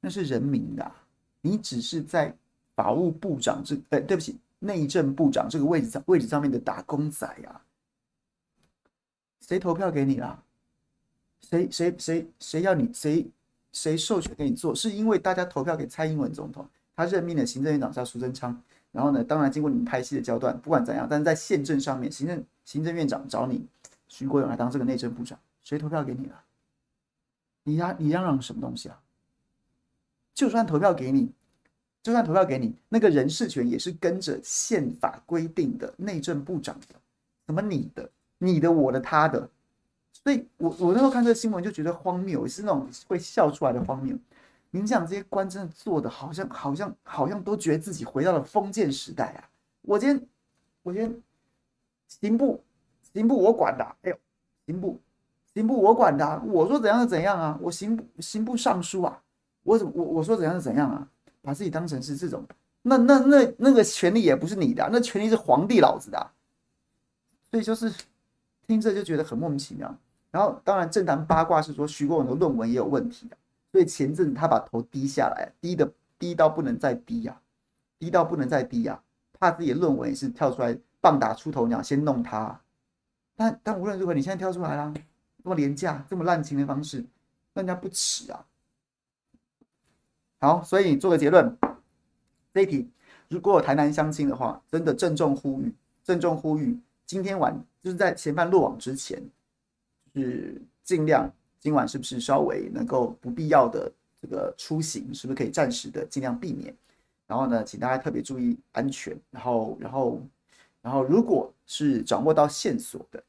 [0.00, 0.92] 那是人民的，
[1.40, 2.36] 你只是在
[2.74, 7.60] 法务部长这，哎，对不起，内政部长这个位置上位置上面的打工仔、啊，
[9.40, 10.42] 谁投票给你了？
[11.48, 13.26] 谁谁谁谁要你谁
[13.72, 14.74] 谁授权给你做？
[14.74, 18.58] 是因为大家投票给蔡英文总统，他任命的行政院长叫苏贞昌。
[18.90, 23.66] 然后呢，当然经过你们拍戏的交段，不管怎样，但是在宪政上面，行政行政院长找你
[24.06, 26.42] 徐国勇来当这个内政部长，谁投票给你了？
[27.64, 29.00] 你嚷你嚷嚷什么东西啊？
[30.34, 31.32] 就算投票给你，
[32.02, 36.96] 就算投票给你，那个人事权也是跟着宪法规定的内政部长的，
[37.46, 39.48] 什么你的、你的、我的、他的。
[40.24, 44.16] 所以我我那时候看这个新闻就觉得荒谬，是那种会笑出来的荒谬。
[44.70, 49.44] 您讲这些官真的做的好像好像好像都觉得自己回到了封建时代啊！
[49.82, 50.28] 我今天
[50.82, 51.22] 我今天
[52.06, 52.62] 行部
[53.12, 54.16] 行部我管的，哎呦，
[54.64, 54.98] 行部
[55.52, 59.20] 行部我管的，我说怎样就怎样啊，我行部行部尚书啊，
[59.64, 61.06] 我怎我我说怎样就怎样啊，
[61.42, 62.42] 把自己当成是这种，
[62.80, 66.30] 那那那那个权力也不是你的，那权力是皇帝老子的，
[67.50, 67.92] 所以就是
[68.66, 69.94] 听着就觉得很莫名其妙。
[70.32, 73.36] 然后当然政坛八卦是说徐国勇的论文也有问题的，
[73.70, 77.40] 所以前阵子他把头低下来，低的低到不能再低呀，
[77.98, 79.00] 低到不能再低呀。
[79.38, 82.60] 怕自己的论文也是跳出来棒打出头鸟，先弄他。
[83.34, 84.94] 但但无论如何，你现在跳出来了，
[85.42, 86.98] 这么廉价、这么滥情的方式，
[87.52, 88.46] 让人家不齿啊。
[90.40, 91.56] 好，所以做个结论，
[92.54, 92.88] 这一题
[93.28, 99.20] 如果有台南相亲的话，真的郑重呼吁，郑重呼吁，今天晚就是在嫌犯落网之前，
[100.14, 106.74] 是尽量今晚是不是稍微能够不必要的这个出行，是不是可以暂时的尽量避免？
[107.26, 109.18] 然后呢，请大家特别注意安全。
[109.30, 110.22] 然后，然后，
[110.82, 113.22] 然后，如果是掌握到线索的，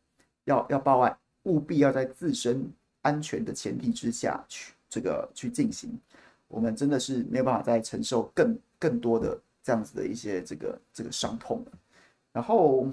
[0.43, 2.69] 要要报案，务必要在自身
[3.02, 5.98] 安全的前提之下去这个去进行。
[6.50, 11.65] 我们真的是没有办法再承受更更多的这样子的一些这个这个伤痛。
[12.34, 12.91] 然后，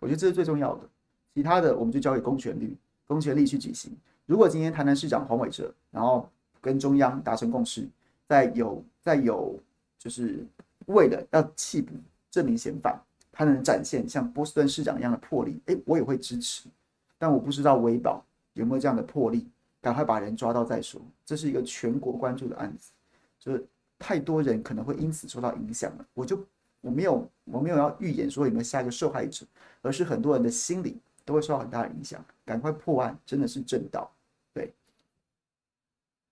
[0.00, 0.88] 我觉得这是最重要的，
[1.34, 3.92] 其他的我们就交给公权力，公权力去举行。
[4.24, 6.26] 如果今天台南市长黄伟哲，然后
[6.60, 7.86] 跟中央达成共识，
[8.26, 8.82] 在有。
[9.04, 9.54] 再有，
[9.98, 10.42] 就是
[10.86, 11.92] 为了要缉捕
[12.30, 12.98] 这名嫌犯，
[13.30, 16.70] 他能展现像波士顿市长一样的魄力，哎，我也会支持。
[17.18, 19.46] 但我不知道维保有没有这样的魄力，
[19.82, 20.98] 赶快把人抓到再说。
[21.22, 22.92] 这是一个全国关注的案子，
[23.38, 23.62] 就是
[23.98, 26.06] 太多人可能会因此受到影响了。
[26.14, 26.42] 我就
[26.80, 29.44] 我没有我没有要预言说有没有下一个受害者，
[29.82, 32.24] 而是很多人的心理都会受到很大的影响。
[32.44, 34.10] 赶快破案，真的是正道。
[34.52, 34.72] 对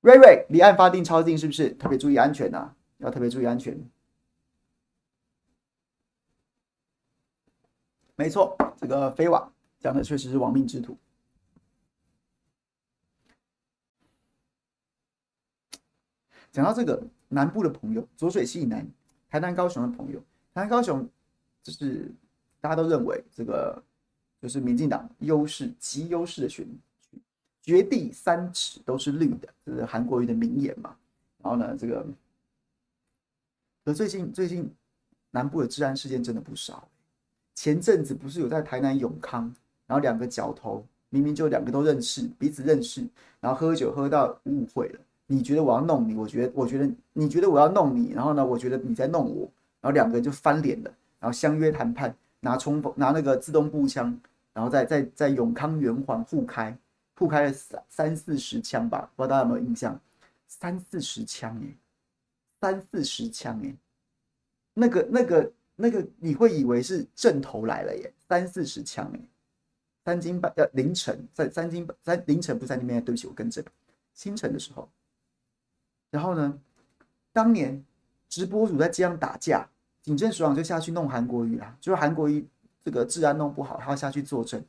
[0.00, 2.74] 瑞瑞离案发定超近，是不是特别注意安全、啊？
[2.98, 3.76] 要特别注意安全。
[8.14, 10.96] 没错，这个飞瓦讲的确实是亡命之徒。
[16.52, 18.86] 讲到这个南部的朋友，浊水溪以南，
[19.28, 20.20] 台南、高雄的朋友，
[20.54, 21.08] 台南、高雄
[21.62, 22.12] 就是
[22.60, 23.82] 大家都认为这个
[24.42, 27.18] 就是民进党优势极优势的选举。
[27.62, 30.96] 掘地三尺都是绿的，这是韩国瑜的名言嘛？
[31.40, 32.04] 然后呢，这个，
[33.84, 34.68] 可最近最近
[35.30, 36.88] 南部的治安事件真的不少。
[37.54, 39.42] 前阵子不是有在台南永康，
[39.86, 43.06] 然后两个角头明明就两个都认识，彼此认识，
[43.40, 45.00] 然后喝酒喝到误会了。
[45.26, 49.48] 你觉得我要弄你，我觉得我觉得你觉得我要弄你，然后呢，我觉得你在弄我，
[49.80, 54.18] 然后两个人就翻脸了，然后相约谈判，拿冲锋拿那个自动步枪，
[54.52, 56.76] 然后在在在永康圆环互开。
[57.14, 60.00] 互开了三三四十枪吧，不知道大家有没有印象？
[60.48, 61.76] 三四十枪哎，
[62.60, 63.72] 三四十枪哎，
[64.74, 69.20] 那个那个那个，你会以为是阵头来了耶，三四十枪哎，
[70.04, 73.62] 三更半呃凌晨在三更三凌晨不在那边，对不起，我更正，
[74.14, 74.90] 清晨的时候。
[76.10, 76.58] 然后呢，
[77.32, 77.84] 当年
[78.28, 79.68] 直播组在街上打架，
[80.00, 82.44] 警政署长就下去弄韩国瑜啊，就是韩国瑜
[82.84, 84.62] 这个治安弄不好，他要下去作证。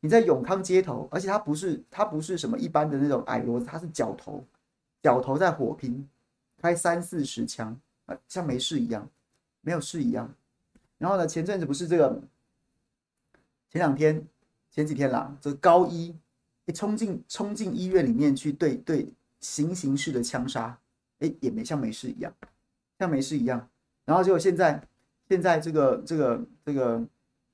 [0.00, 4.44] 你在永康街头，而且他不是他不是什么一般的那种矮骡子，他是脚头，
[5.02, 6.06] 脚头在火拼，
[6.58, 9.08] 开三四十枪啊，像没事一样，
[9.62, 10.32] 没有事一样。
[10.98, 12.20] 然后呢，前阵子不是这个，
[13.70, 14.24] 前两天
[14.70, 16.14] 前几天啦，这高一
[16.66, 20.78] 一冲进冲进医院里面去对对行刑式的枪杀，
[21.18, 22.32] 哎，也没像没事一样，
[22.98, 23.68] 像没事一样。
[24.04, 24.80] 然后结果现在
[25.28, 27.02] 现在这个这个这个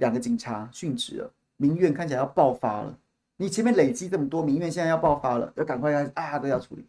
[0.03, 1.33] 两个警察殉职了。
[1.57, 2.99] 民怨看起来要爆发了，
[3.37, 6.85] 你前面累积这么多民怨，现在要爆发了，要赶快要啊都要处理。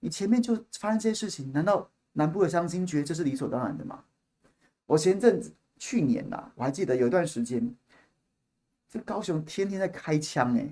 [0.00, 4.02] 你前面就发生这些事情，难道南部的乡亲觉得这是理所当然的吗？
[4.86, 7.72] 我前阵子去年呐、我还记得有一段时间，
[8.90, 10.68] 这高雄天天在开枪哎、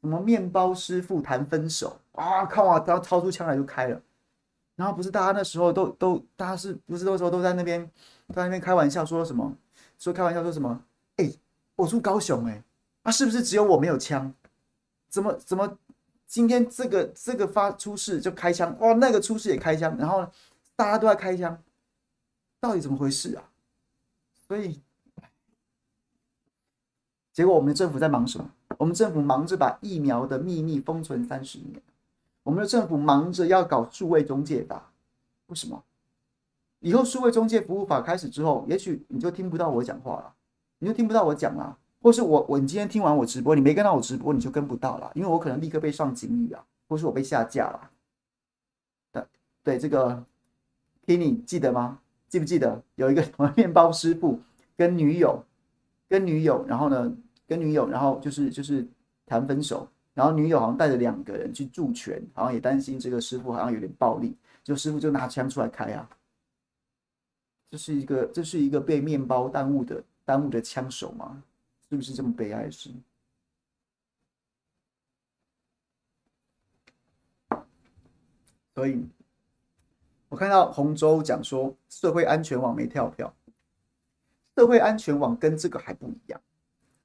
[0.00, 4.02] 什么面包师傅谈分手啊，靠啊，他掏出枪来就开了。
[4.74, 7.88] 然后不是大家那时候都都大家是不是那时候都在那边
[8.34, 9.56] 在那边开玩笑说什么？
[9.98, 10.82] 说开玩笑说什么？
[11.80, 12.62] 我住高雄哎、
[13.02, 14.32] 啊，是不是只有我没有枪？
[15.08, 15.78] 怎么怎么
[16.26, 18.76] 今天这个这个发出事就开枪？
[18.80, 20.26] 哇，那个出事也开枪，然后
[20.76, 21.60] 大家都在开枪，
[22.60, 23.50] 到底怎么回事啊？
[24.46, 24.80] 所以，
[27.32, 28.50] 结果我们的政府在忙什么？
[28.78, 31.82] 我们政府忙着把疫苗的秘密封存三十年，
[32.42, 34.92] 我们的政府忙着要搞数位中介法，
[35.46, 35.82] 为什么？
[36.80, 40.34] 以后数位中介服务法开始之后，也许你就听不到我讲话了，
[40.80, 41.78] 你就听不到我讲了。
[42.02, 47.90] 或是我我你今天听完我直播，你没跟到我直播，你就跟不到了，因为我可能立刻被上警语啊，或是我被下架了。
[49.12, 49.22] 对
[49.62, 50.24] 对，这个
[51.04, 52.00] Kenny 记得吗？
[52.26, 54.40] 记不记得有一个什 么面包师傅
[54.78, 55.44] 跟女友，
[56.08, 57.14] 跟女友，然后呢，
[57.46, 58.88] 跟女友，然后就是就是
[59.26, 66.08] 谈分手，然后女友好像带着两个人去助拳，好像也担心这个师傅好像有点暴力，就师傅就拿枪出来开啊，
[67.70, 71.42] 这是一个这是一个被面包耽误的耽误的枪手吗？
[71.88, 72.90] 是不是这么悲哀的事？
[78.74, 79.04] 所以，
[80.28, 83.34] 我看到洪州讲说社会安全网没跳票。
[84.56, 86.38] 社会安全网跟这个还不一样，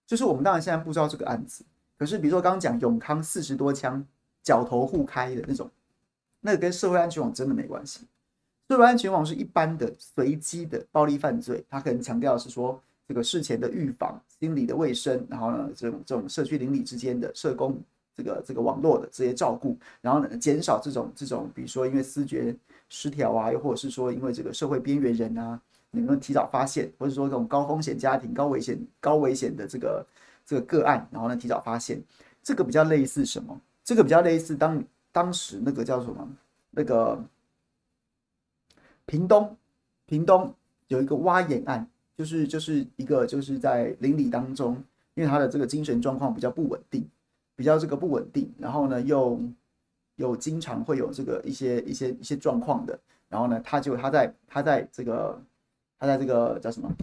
[0.06, 1.64] 就是我们当然现在不知道这个案子，
[1.98, 4.06] 可是比如说刚刚讲永康四十多枪
[4.44, 5.72] 脚头互开的那种，
[6.42, 8.06] 那个跟社会安全网真的没关系。
[8.68, 17.82] 社会安全网是一般的随机的暴力犯罪，它可能强调是说这个事前的预防、心理的卫生，然后呢这种这种社区邻里之间的社工
[18.16, 22.56] 这个这个网络的这些照顾，然后呢减少这种这种比如说因为思觉
[22.90, 25.60] 失调啊，又或者是说因为这个社会边缘人啊。
[25.92, 30.06] 能不能提早发现，或者说这种高风险家庭、高危险、高危险的这个
[30.46, 32.04] 这个个案，然后呢提早发现，
[32.44, 33.58] 这个比较类似什么？
[33.82, 36.28] 这个比较类似当当时那个叫什么？
[36.70, 37.18] 那个
[39.06, 39.56] 屏东，
[40.06, 40.54] 屏东
[40.90, 44.76] 有一个挖眼案，就是就是一个就是在邻里当中，
[45.16, 47.08] 因为他的这个精神状况比较不稳定，
[47.56, 49.40] 比较这个不稳定，然后呢又
[50.16, 55.42] 有经常会有这个一些一些一些状况的，然后呢他就他在他在这个。
[55.98, 56.94] 他在这个叫什么？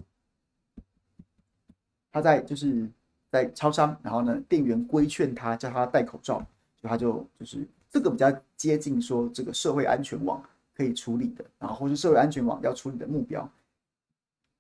[2.12, 2.86] 他在就是
[3.30, 6.44] 在超商，然后呢，店员规劝他，叫他戴口罩，
[6.76, 10.44] 就他就就是这个比较接近说这个社会安全网
[10.76, 13.50] 可以处理的，然后或是社会安全网要处理的目标。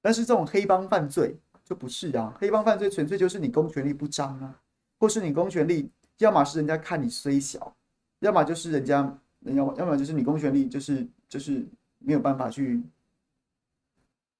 [0.02, 1.34] 但是这种黑帮犯罪
[1.64, 4.60] 就不是啊，黑帮犯罪纯粹就是你公权力不彰啊，
[4.98, 7.74] 或是你公权力，要么是人家看你虽小，
[8.18, 11.64] 要么就是人家，要么要么就是你公权力就是就是
[12.00, 12.82] 没有办法去。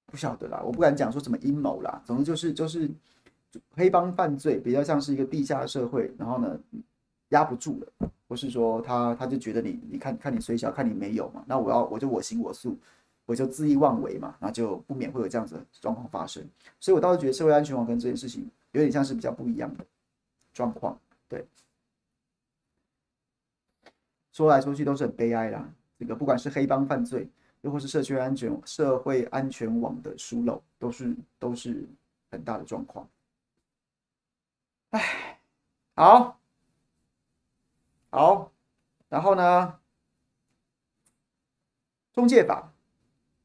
[0.07, 2.03] 不晓得啦，我不敢讲说什么阴谋啦。
[2.05, 2.91] 总之就是就是
[3.71, 6.55] 黑帮犯罪比较像是一个地下社会，然后呢
[7.31, 12.77] 压不住了，或是说他他就觉得你你看看你虽小，看你没有嘛，那我要我就我行我素，
[13.27, 16.47] 我就恣意妄为嘛，那就不免会有这样子的状况发生。
[16.81, 19.85] 所以我倒是觉得社会安全网跟这件事情有点像是比较不一样的
[20.53, 20.99] 状况。
[21.29, 21.47] 对，
[24.33, 25.69] 说来说去都是很悲哀啦。
[25.99, 27.29] 这个不管是黑帮犯罪。
[27.63, 31.89] 又或是社区安全、社会安全网的疏漏，都是都是
[32.29, 33.09] 很大的状况。
[34.91, 35.41] 哎，
[35.95, 36.41] 好，
[38.11, 38.51] 好，
[39.09, 39.79] 然后呢？
[42.13, 42.72] 中介法，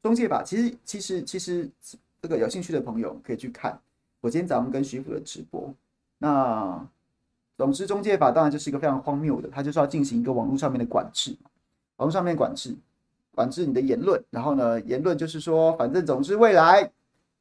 [0.08, 1.70] 中介法，其实其实其实
[2.22, 3.78] 这个有兴趣的朋友可以去看
[4.22, 5.70] 我今天早上跟徐府的直播。
[6.16, 6.82] 那
[7.58, 11.36] 总之，中介法当然就是一个非常荒谬的，它就是要进行一个网络上面的管制，
[11.96, 12.74] 网络上面管制。
[13.34, 16.90] 管制你的言论，然后呢，言论就是说，反正总之未来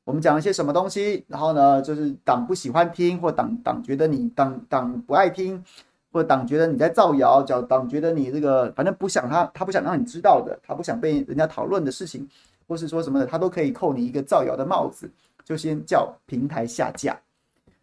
[0.04, 5.64] 我们讲一些什么东西，然后呢，就是党不喜欢听，或党党觉得你党党不爱听，
[6.12, 12.30] 或党觉得你在造谣，叫党觉得你这个反正不想他他不想让你知道的，他不想被人家讨论的事情，
[12.68, 15.10] 或是说什么的，他都可以扣你一个造谣的帽子，
[15.44, 17.20] 就先叫平台下架。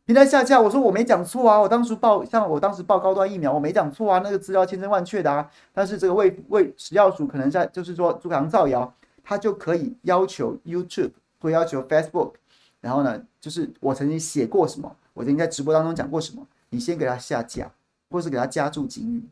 [0.07, 5.51] 平台下架，我说我没讲错啊，我当时报像我当时报高端疫苗，我没讲错啊，那个资料千真万确的啊。
[5.73, 12.35] 但是这个卫卫食药署可能在就是说朱凯阳造谣，他就可以要求 YouTube 会要求 Facebook，
[12.83, 17.73] 然后呢，就是我曾经写过什么，我曾经在直播当中讲过什么，你先给他下架，
[18.11, 19.25] 或是给他加注警语，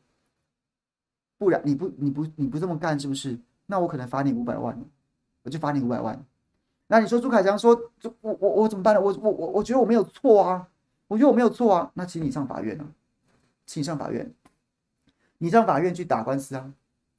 [1.37, 3.38] 不然你不你不你不这么干是不是？
[3.67, 4.79] 那我可能罚你五百万，
[5.42, 6.24] 我就罚你五百万。
[6.87, 7.74] 那你说朱凯翔说，
[8.20, 9.00] 我我我怎么办呢？
[9.00, 10.68] 我我我我觉得我没有错啊，
[11.09, 11.90] 我觉得我没有错啊。
[11.94, 12.87] 那请你上法院啊，
[13.64, 14.33] 请你上法院，
[15.38, 16.72] 你上法院去打官司啊。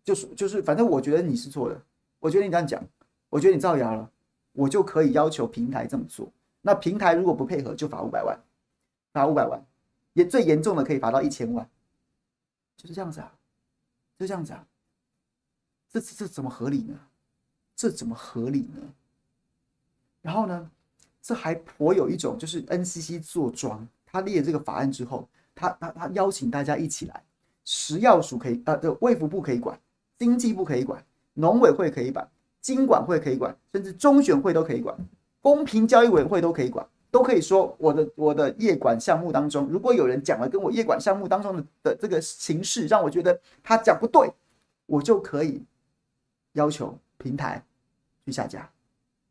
[0.03, 1.81] 就是就是，反正我觉得你是错的，
[2.19, 2.83] 我觉得你这样讲，
[3.29, 4.11] 我觉得你造谣了，
[4.51, 6.29] 我就可以要求平台这么做。
[6.61, 8.37] 那平台如果不配合，就罚五百万，
[9.13, 9.65] 罚五百万，
[10.11, 11.65] 也最严重的可以罚到一千万，
[12.75, 13.33] 就是这样子啊，
[14.19, 14.67] 就这样子啊。
[15.89, 16.99] 这这这怎么合理呢？
[17.83, 18.79] 这怎么合理呢？
[20.21, 20.71] 然后呢，
[21.21, 27.21] 这还颇有一种，就是 NCC 坐庄，他列这个法案之后，他他他邀请大家一起来，
[27.65, 29.77] 食药署可以啊，这，卫福部可以管，
[30.17, 31.03] 经济部可以管，
[31.33, 32.25] 农委会可以管，
[32.61, 34.97] 经管会可以管，甚至中选会都可以管，
[35.41, 44.31] 公平交易委员会都可以管，都可以说我的我的业管项目当中，如果有人讲了跟我业管项目当中的的这个形式让我觉得他讲不对，
[44.85, 45.61] 我就可以
[46.53, 47.61] 要求平台
[48.25, 48.69] 去下架。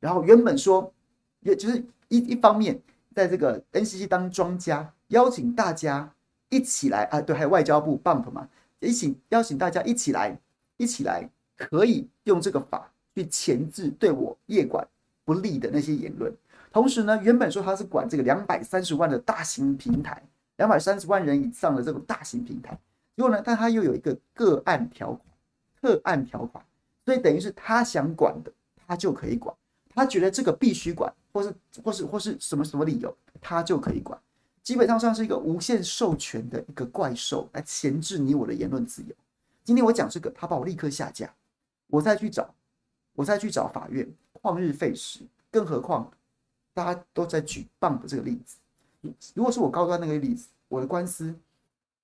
[0.00, 0.92] 然后原本说，
[1.40, 2.80] 也就是一一方面，
[3.14, 6.12] 在这个 NCC 当庄家，邀请大家
[6.48, 8.48] 一起来啊，对，还有外交部 bump 嘛，
[8.80, 10.36] 一起邀请大家一起来，
[10.76, 14.86] 一起来，可以用这个法去钳制对我业管
[15.24, 16.34] 不利的那些言论。
[16.72, 20.22] 同时呢，原本说他是管这个两百三十万的大型平台，
[20.56, 22.76] 两百三十万人以上的这种大型平台，
[23.14, 25.20] 结果呢，但他又有一个个案条款、
[25.80, 26.64] 特案条款，
[27.04, 28.50] 所以等于是他想管的，
[28.86, 29.54] 他就可以管；
[29.94, 34.18] 他觉得这个必须管，或是或是或是什么什么理由，他就可以管。
[34.62, 39.14] 基本上像是一个无限授权的一个怪兽来钳制你我的言论自由。
[39.64, 41.32] 今天我讲这个，他把我立刻下架，
[41.88, 42.54] 我再去找，
[43.14, 44.08] 我再去找法院，
[44.40, 45.20] 旷日费时。
[45.50, 46.10] 更何况，
[46.72, 48.56] 大家都在举棒的这个例子。
[49.34, 51.34] 如果是我高端那个例子，我的官司，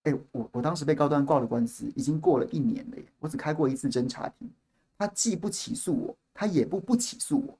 [0.03, 4.51] 哎，我我当时被高端告的官司已经过了一年了耶，我只开过一次侦查庭，
[4.99, 7.59] 他既不起诉我，他也不不起诉我。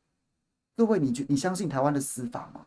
[0.77, 2.67] 各位，你觉你相信台湾的司法吗？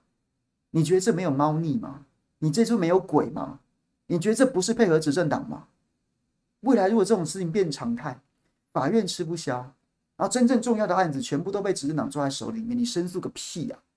[0.71, 2.05] 你觉得这没有猫腻吗？
[2.39, 3.61] 你这就没有鬼吗？
[4.07, 5.69] 你觉得这不是配合执政党吗？
[6.59, 8.19] 未来如果这种事情变常态，
[8.73, 9.55] 法院吃不消，
[10.17, 13.87] 然后真正重要的案子全部都被执政党抓在手里面，你申诉个屁呀、啊！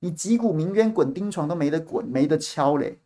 [0.00, 2.98] 你击鼓鸣冤滚钉床都没得滚，没得敲嘞。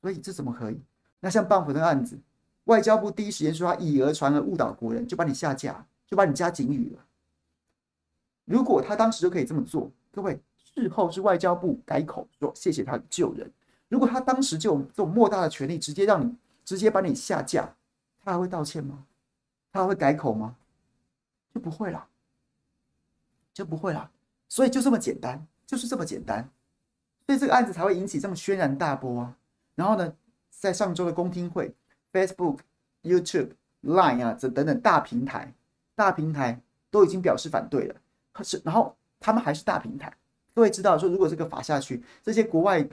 [0.00, 0.80] 所以这怎么可以？
[1.20, 2.18] 那像棒福的案子，
[2.64, 7.04] 外交部第一时间说他以讹传讹误导国人，就把你下架，就把你加警语了。
[8.50, 13.48] 如果他当时就可以这么做，各位，事后是外交部改口说谢谢他救人。
[13.88, 16.34] 如果他当时就有这种莫大的权力，直接让你
[16.64, 17.72] 直接把你下架，
[18.24, 19.06] 他还会道歉吗？
[19.72, 20.56] 他还会改口吗？
[21.54, 22.08] 就不会了，
[23.54, 24.10] 就不会了。
[24.48, 26.50] 所以就这么简单，就是这么简单。
[27.26, 29.36] 所以这个案子才会引起这么轩然大波啊。
[29.76, 30.12] 然后呢，
[30.50, 31.72] 在上周的公听会
[32.12, 32.58] ，Facebook、
[33.04, 33.50] YouTube、
[33.84, 35.54] Line 啊，这等等大平台，
[35.94, 37.94] 大平台都已经表示反对了。
[38.32, 40.12] 可是，然后他们还是大平台。
[40.54, 42.88] 各位知道说，如果这个罚下去，这些国外。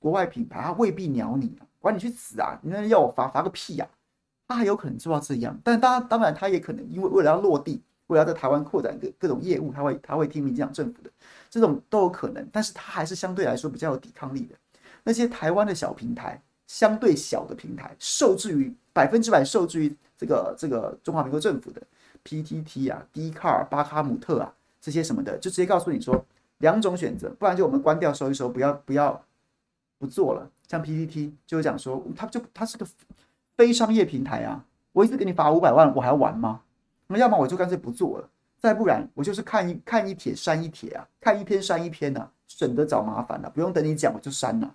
[0.00, 2.58] 国外品牌他未必鸟你啊，管你去死啊！
[2.62, 3.92] 你那要我罚罚个屁呀、啊！
[4.48, 11.10] 他还有可能做到这样，但当当然他也可能因为为了要落地，为了要在台湾扩展各各种业务，他会他会听民进党政府的，
[11.50, 12.48] 这种都有可能。
[12.50, 14.54] 但是他还是相对来说比较有抵抗力的。
[15.04, 21.82] 那些台湾的小平台，相对小的平台，受制于百分之百受制于这个这个中华民国政府的
[22.24, 26.24] PTT 啊、，D car、巴哈姆特啊这些什么的，就直接告诉你说
[26.58, 29.22] 两种选择，不然就我们关掉收一收，不要不要。
[30.00, 32.86] 不做了，像 PPT 就是讲说，他就他是个
[33.54, 36.62] 非商业平台啊，我一次给你罚五百万，我还玩吗？
[37.06, 38.26] 那要么我就干脆不做了，
[38.58, 44.74] 再不然我就是看一看一帖删一帖啊，看一篇删一篇啊，省得找麻烦了，不用等你讲我就删了，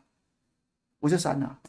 [0.99, 1.59] 我就删了。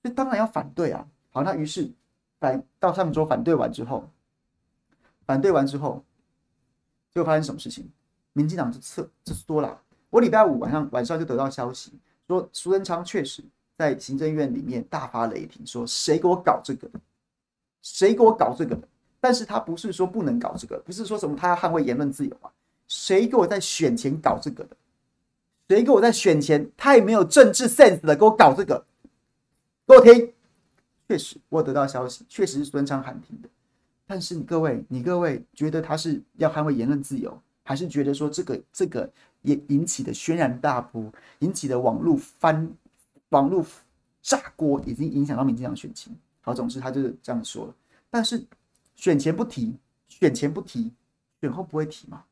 [0.00, 1.04] 这当然要反对啊。
[1.32, 1.90] 好，那于是
[2.38, 4.08] 反到上周反对完之后，
[5.26, 6.04] 反对完之后，
[7.14, 7.90] 就发生什么事情？
[8.32, 9.78] 民进党就撤就说了，
[10.10, 11.92] 我礼拜五晚上晚上就得到消息。
[12.26, 13.44] 说苏贞昌确实
[13.76, 16.88] 在行政院里面大发雷霆，说谁给我搞这个？
[17.82, 18.78] 谁给我搞这个？
[19.20, 22.50] 但是他不是说不能搞这个，不是说什么他要捍卫言论自由啊？
[22.88, 24.76] 谁给我在选前搞这个的？
[25.68, 28.84] 谁给我在选前太没有政治 sense 的给我搞这个？
[29.86, 30.32] 给我听！
[31.08, 33.48] 确实，我得到消息，确实是苏贞昌喊停的。
[34.06, 39.10] 但是你各位，你各位觉得他是要捍卫言论自由，还是觉得说这个这个？
[39.42, 42.72] 也引起的轩然大波，引起的网络翻、
[43.30, 43.66] 网络
[44.22, 46.16] 炸锅，已经影响到民进党选情。
[46.42, 47.74] 好，总之他就是这样说了。
[48.08, 48.46] 但是
[48.94, 49.74] 选前不提，
[50.08, 50.92] 选前不提，
[51.40, 52.22] 选后不会提吗？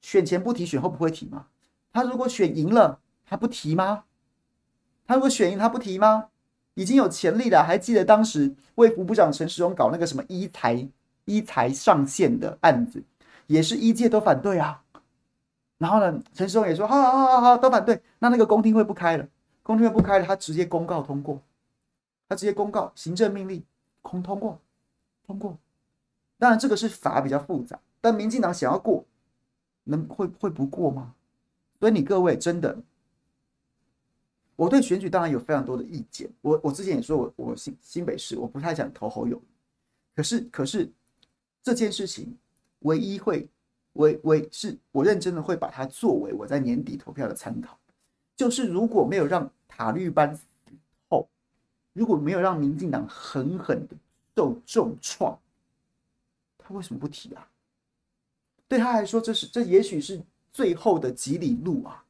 [0.00, 1.46] 选前不提，选后不会提吗？
[1.92, 4.02] 他如果选赢了，他不提吗？
[5.06, 6.30] 他如果选赢，他不提吗？
[6.74, 10.88] 已经有潜力了，还记得当时卫福部长陈时中搞那个什么医材
[11.24, 13.02] 医材上线的案子，
[13.46, 14.82] 也是医界都反对啊。
[15.78, 18.00] 然后呢，陈时中也说：“好好好好好，都反对。
[18.18, 19.26] 那那个公听会不开了，
[19.62, 21.40] 公听会不开了，他直接公告通过，
[22.28, 23.62] 他直接公告行政命令
[24.00, 24.58] 空通过，
[25.26, 25.58] 通过。
[26.38, 29.04] 当然这个是法比较复杂，但民进党想要过，
[29.84, 31.14] 能会会不过吗？
[31.80, 32.78] 所以你各位真的，
[34.56, 36.30] 我对选举当然有非常多的意见。
[36.40, 39.54] 我我之前也说我我新新北市我不太想投侯友宜，
[40.16, 40.90] 可是可是
[41.62, 42.36] 这件事情
[42.80, 43.48] 唯一会。”
[43.94, 47.78] 唯唯是我认真的会把它作为我在年底投票的参考，
[48.34, 50.42] 就是如果没有让塔绿班死
[51.08, 51.28] 后，
[51.92, 53.94] 如果没有让民进党狠狠的
[54.34, 55.38] 受重创，
[56.58, 57.48] 他为什么不提啊？
[58.66, 60.20] 对他来说，这是这也许是
[60.52, 62.03] 最后的几里路啊！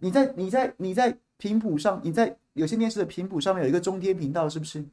[0.00, 4.84] 你在你在你在频谱上，你在有线电视的频谱上面有一个中天频道，是不是？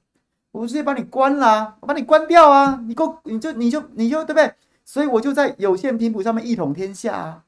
[0.51, 2.81] 我直接把你关了啊，我把你关掉啊！
[2.87, 4.53] 你够你就你就你就对不对？
[4.85, 7.43] 所以我就在有线频谱上面一统天下啊！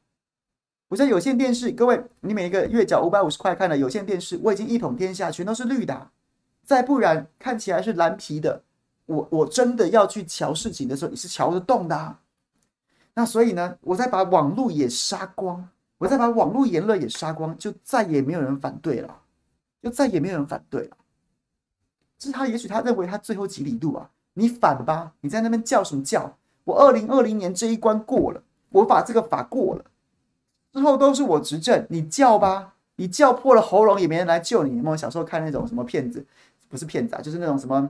[0.90, 6.10] 我在有线电视，各位，你每一个月缴五百五十块看的有线电视，我已经一统天下，全都是绿的。
[6.64, 8.62] 再不然看起来是蓝皮的，
[9.06, 12.20] 我我真的要去瞧事情的时候，你是瞧得动的啊。
[13.14, 19.22] 那所以呢，我再把网络也杀光，我再把网络言论也杀光，就再也没有人反对了，
[19.82, 20.98] 就再也没有人反对了。
[22.18, 26.38] 这是他，也许他认为他最后几里路啊，你反吧，你在那边叫什么叫？
[26.64, 29.86] 我二零二零年这一关过了，我把这个法过了，
[30.74, 34.78] 之后都是我执政，你叫吧，你叫破了喉咙也没人来救你。
[34.78, 36.26] 有没有小时候看那种什么片子？
[36.70, 37.90] 不是骗子啊，就是那种什么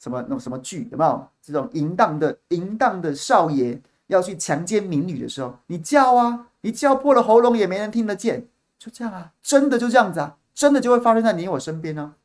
[0.00, 12.16] 什么那种什么剧，有没有这种淫荡的淫荡的少爷要去强奸民女的时候，你叫啊，你叫破了喉咙也没人听得见，就这样啊，真的就这样子啊，真的就会发生在你我身边呢、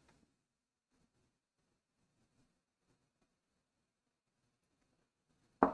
[5.62, 5.70] 啊。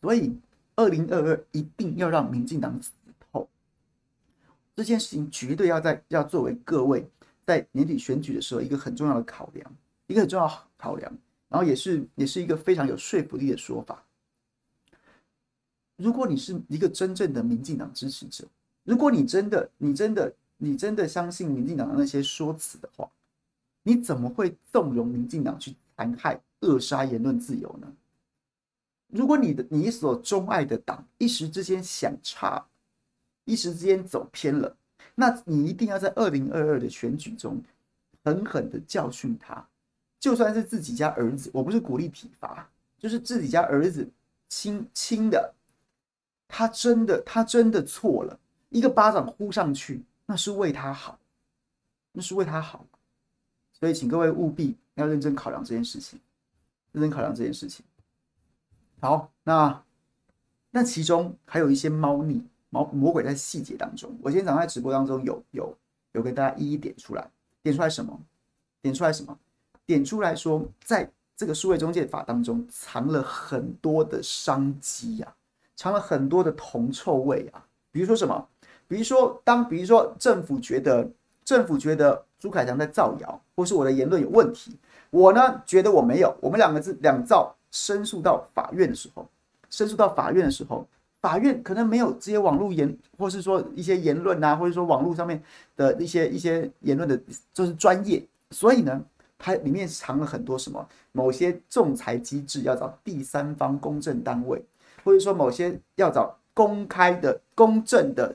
[0.00, 0.36] 所以，
[0.74, 2.90] 二零二二一定要让民进党死
[3.30, 3.48] 透，
[4.74, 7.08] 这件事情绝对要在要作为各位。
[7.46, 9.72] 在年底选举的时候，一个很重要的考量，
[10.08, 11.16] 一个很重要考量，
[11.48, 14.03] 然后也是也是一个非常有说服力的说法。
[15.96, 18.44] 如果你是一个真正的民进党支持者，
[18.82, 23.08] 如果你真的、你真的、你真的相信民进党的那些说辞的话，
[23.82, 27.92] 你怎么会纵容民进党去残害、扼杀言论自由呢？
[29.08, 32.66] 如果你的你所钟爱的党一时之间想差，
[33.44, 34.76] 一时之间走偏了。
[35.14, 37.62] 那你一定要在二零二二的选举中
[38.24, 39.64] 狠狠的教训他，
[40.18, 42.68] 就算是自己家儿子，我不是鼓励体罚，
[42.98, 44.08] 就是自己家儿子
[44.48, 45.54] 亲亲的，
[46.56, 48.38] 他真的他真的错了，
[48.68, 51.18] 一个巴掌呼上去，那是为他好，
[52.12, 52.86] 那是为他好，
[53.72, 56.20] 所以请各位务必要认真考量这件事情，
[56.92, 57.84] 认真考量这件事情。
[59.00, 59.82] 好，那
[60.70, 62.40] 那其中还有一些猫腻。
[62.70, 65.76] 魔魔鬼在细节当中，我今天早上在直播当中有有
[66.12, 67.28] 有给大家一一点出来，
[67.62, 68.16] 点出来什么？
[68.80, 69.36] 点出来什么？
[69.86, 75.36] 点出来说，在这个数位中介法当中藏了很多的商机啊，
[75.76, 77.64] 藏了很多的铜臭味啊。
[77.90, 78.46] 比如说什么？
[78.86, 81.08] 比如说当比如说政府觉得
[81.44, 84.76] 政府觉得朱凯翔在造谣，或是我的言论有问题，
[85.10, 89.28] 我呢觉得我没有，我们两个字两造申诉到法院的时候，
[89.70, 90.86] 申诉到法院的时候。
[91.20, 95.42] 法院可能没有这些网络言，或是说一些言论啊，或者说网络上面
[95.74, 97.18] 的一些一些言论的，
[97.50, 99.02] 就是专业，所以呢，
[99.38, 100.86] 它里面藏了很多什么？
[101.12, 104.62] 某些仲裁机制要找第三方公正单位，
[105.04, 108.34] 或者说某些要找公开的、公正的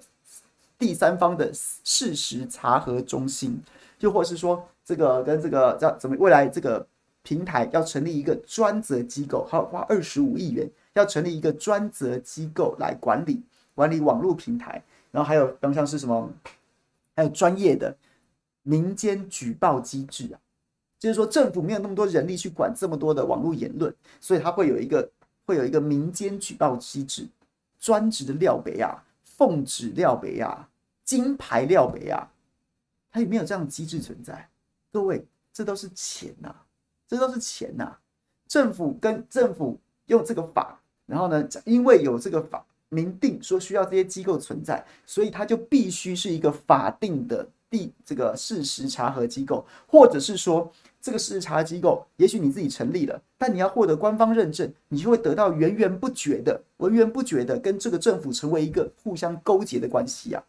[0.77, 3.61] 第三方的事实查核中心，
[3.99, 6.87] 又或是说这个跟这个叫怎么未来这个
[7.23, 10.69] 平台要成立一个专责机构，还要花二十五亿元。
[10.93, 13.41] 要成立一个专责机构来管理
[13.73, 16.29] 管理网络平台，然后还有方向是什么？
[17.15, 17.95] 还有专业的
[18.63, 20.39] 民间举报机制啊，
[20.97, 25.09] 就是说政府没有那么多人力去管这么多的网络言论，所以它会有一个
[25.49, 27.27] 会有一个民间举报机制，
[27.79, 30.69] 专职的廖北亚、奉旨廖北亚、
[31.03, 32.29] 金牌廖北亚，
[33.11, 34.47] 它有没有这样的机制存在？
[34.91, 36.65] 各位，这都是钱呐、啊，
[37.07, 37.99] 这都是钱呐、啊，
[38.47, 39.79] 政府跟政府。
[40.09, 60.43] 用这个法，然后呢，因为有这个法明定说需要这些机构存在，所以它就必须是一个法定的地这个事实查核机构，或者是说这个事实查核机构，也许你自己成立了，但你要获得官方认证，你就会得到源源不绝的、源源不绝的跟这个政府成为一个互相勾结的关系啊。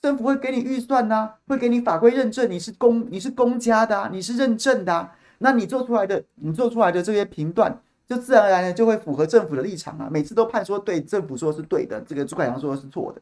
[0.00, 7.80] 政府会给你预算呐、啊，会给你法规认证，你是公你是公家的、啊，你是认证的、啊，那你做出来的你做出来的这些评断。
[8.08, 13.20] 就自然而然的就会符合政府的立场啊，每次都判说对，政府说是对的，这个朱凯阳说的是错的。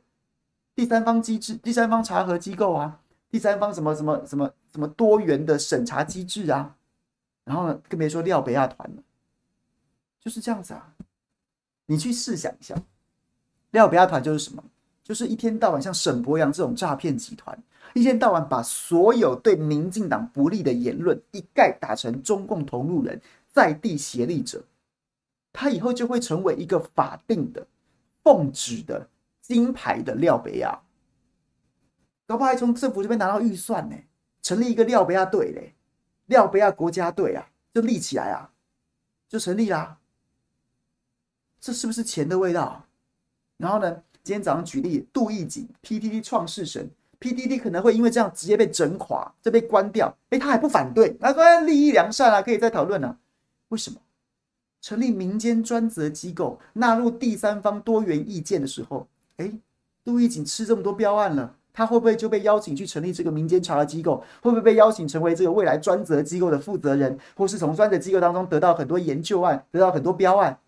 [0.74, 2.98] 第三方机制、第三方查核机构啊，
[3.30, 6.76] 第三方什么什么什么什么多元的审查机制啊，
[7.44, 9.02] 然后呢，更别说廖北亚团了，
[10.20, 10.94] 就是这样子啊。
[11.86, 12.74] 你去试想一下，
[13.70, 14.62] 廖北亚团就是什么？
[15.02, 17.58] 就是一天到晚像沈伯洋这种诈骗集团，
[17.94, 23.18] 一天到晚把所有对民进党不利的言论一概打成中共同路人，
[23.50, 24.62] 在地协力者。
[25.50, 27.66] 他以后就会成为一个法定的、
[28.22, 29.08] 奉旨的、
[29.40, 30.78] 金牌的廖北亚，
[32.26, 33.96] 搞不好还从政府这边拿到预算呢，
[34.42, 35.74] 成立一个廖北亚队嘞，
[36.26, 38.50] 廖北亚国家队啊，就立起来啊，
[39.28, 39.98] 就成立啦。
[41.60, 42.84] 这是不是钱的味道？
[43.56, 46.88] 然后呢，今天早上举例，杜奕景，PTT 创世神
[47.20, 50.16] ，PTT 可能会因为这样直接被整垮，就被关掉。
[50.30, 53.18] 哎，他还不反对，他说利益良善啊，可以再讨论啊。
[53.68, 54.00] 为什么？
[54.80, 59.08] 成立民间专责机构，纳入第三方多元意见的时候，
[59.38, 59.52] 哎，
[60.04, 64.16] 杜奕景吃这么多标案了，他会不会就被邀请去成立这个民间查核机构？
[64.42, 70.58] 会不会被邀请成为这个未来专责机构的负责人，或是从专责机构当中得到很多研究案，得到很多标案？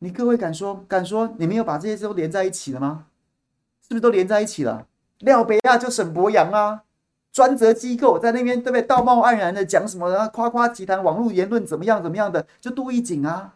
[0.00, 3.06] 你各位敢说敢说你没有把这些都连在一起了吗？
[3.82, 4.88] 是不是都连在一起了？
[5.18, 6.82] 廖北亚就沈博洋啊，
[7.32, 8.82] 专责机构在那边对不对？
[8.82, 10.10] 道貌岸然的讲什么？
[10.10, 12.44] 然后夸夸其谈，网络言论怎么样怎么样的？
[12.60, 13.54] 就杜奕瑾啊，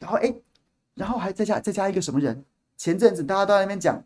[0.00, 0.34] 然后哎，
[0.96, 2.44] 然后还再加再加一个什么人？
[2.80, 4.02] 前阵子大家都在那边讲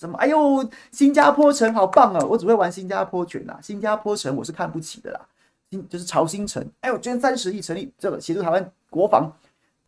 [0.00, 0.18] 什么？
[0.18, 2.26] 哎呦，新加坡城好棒啊！
[2.28, 5.20] 我只会玩新加坡拳啊，新加坡城我是看不起的啦。
[5.70, 9.32] 新就是潮兴城，哎呦，捐三十亿成立这个协助台湾国防，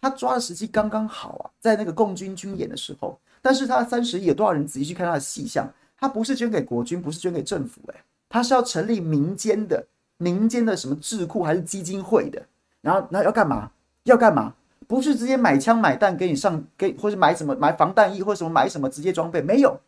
[0.01, 3.19] 他抓的时机刚刚好啊，在那个共军军演的时候。
[3.43, 5.69] 但是他三十亿有多少人仔细去看他的细项？
[5.99, 9.85] 他不是捐给国军，不是捐给政府，哎，他是要成立民间的
[10.17, 12.41] 民间的什么智库还是基金会的？
[12.83, 13.73] 然后，那要干嘛？
[14.05, 14.55] 要干嘛？
[14.91, 19.41] 不是直接买枪买弹给你上，给或者买什么买防弹衣或者什么买什么直接装备？
[19.41, 19.79] 没有，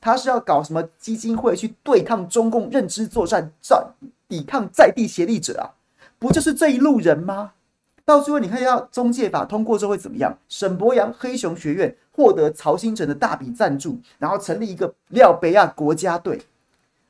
[0.00, 3.84] 他是要搞什么基金会去对抗中共认知作战战。
[4.28, 5.74] 抵抗在地协力者啊，
[6.20, 7.54] 不就是这一路人吗？
[8.04, 10.38] 到最后你看，要中介法通过之后会怎么样？
[10.48, 16.40] 沈博洋黑熊学院获得曹兴成的大笔赞助，然后成立一个廖北亚国家队。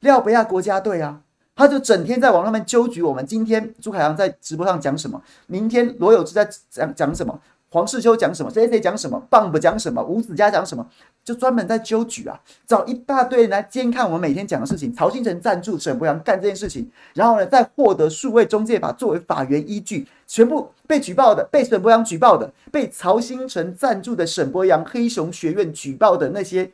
[0.00, 1.20] 廖北亚国家队啊，
[1.54, 3.24] 他就整天在网上面纠举我们。
[3.26, 5.22] 今天朱凯阳在直播上讲什么？
[5.46, 7.38] 明天罗有志在讲讲什么？
[7.68, 8.50] 黄世秋讲什么？
[8.50, 10.02] 谁谁讲什么棒不讲什么？
[10.02, 10.86] 吴子嘉讲什么？
[11.24, 14.92] 就专门在纠举啊，找一大堆人来监看我们每天讲的事情。
[14.92, 26.72] 曹新成赞助沈博阳干这件事情，然后呢，再获得数位中介法作为法源依据，全部被举报的、被沈博阳举报的、被曹新成赞助的沈博阳黑熊学院举报的那些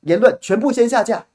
[0.00, 1.26] 言论，全部先下架，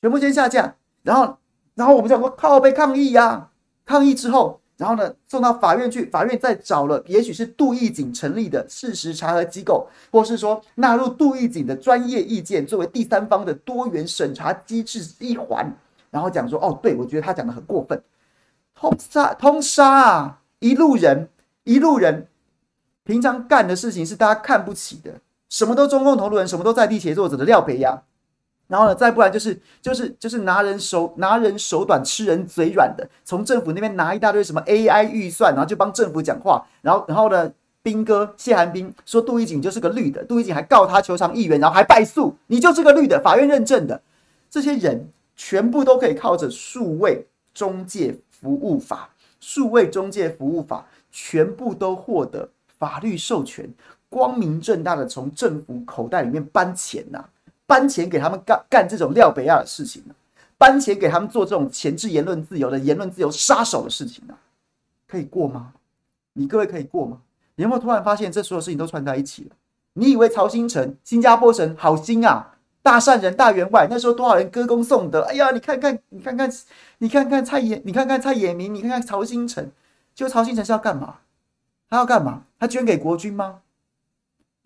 [0.00, 0.74] 全部先下架。
[1.02, 1.36] 然后，
[1.80, 3.48] 然后我们讲说靠背抗议呀、
[3.86, 4.60] 抗议之后。
[4.76, 15.70] 然后呢，送到法院去，法院再找了，也许是杜奕瑾成立的事实查核机构，或是说纳入杜奕瑾的专业意见，作为第三方的多元审查机制一环，
[16.10, 18.02] 然后讲说，哦，对，我觉得他讲的很过分，
[18.74, 21.28] 通杀通杀啊，一路人
[21.64, 22.26] 一路人，
[23.04, 25.20] 平常干的事情是大家看不起的，
[25.50, 28.00] 什么都中共同路人，什么都在地协作者的廖北亚。
[28.70, 36.64] 然后呢，再不然就是就是就是拿人手拿人手短，吃人嘴软的，从政府那边拿一大堆什么 AI 预算，然后就帮政府讲话。
[36.80, 37.52] 然后然后呢，
[37.82, 44.00] 兵哥谢寒冰说杜奕瑾就是个绿的，杜奕瑾还告他求偿亿元，然后还败诉，你就是个绿的，法院认证的。
[44.48, 49.10] 这些人全部都可以靠着数位中介服务法，
[49.40, 52.48] 数位中介服务法全部都获得
[52.78, 53.68] 法律授权，
[54.08, 57.24] 光明正大的从政府口袋里面搬钱呐、
[57.70, 60.14] 搬钱给他们干干这种廖北亚的事情呢？
[60.58, 64.34] 搬钱给他们做这种钳制言论自由的言论自由杀手的事情呢？
[65.06, 65.72] 可以过吗？
[66.32, 67.18] 你各位可以过吗？
[67.54, 69.50] 你有没有突然发现这所有事情都串在一起了？
[69.92, 75.20] 你以为曹兴诚、新加坡城好心啊，大善人、大员外，那时候多少人歌功颂德？
[75.22, 76.52] 哎呀，你看看，你看看，
[76.98, 79.70] 你看看蔡衍，你看看蔡衍明，你看看曹兴诚，
[80.12, 81.18] 就曹兴诚是要干嘛？
[81.88, 82.42] 他要干嘛？
[82.58, 83.60] 他捐给国军吗？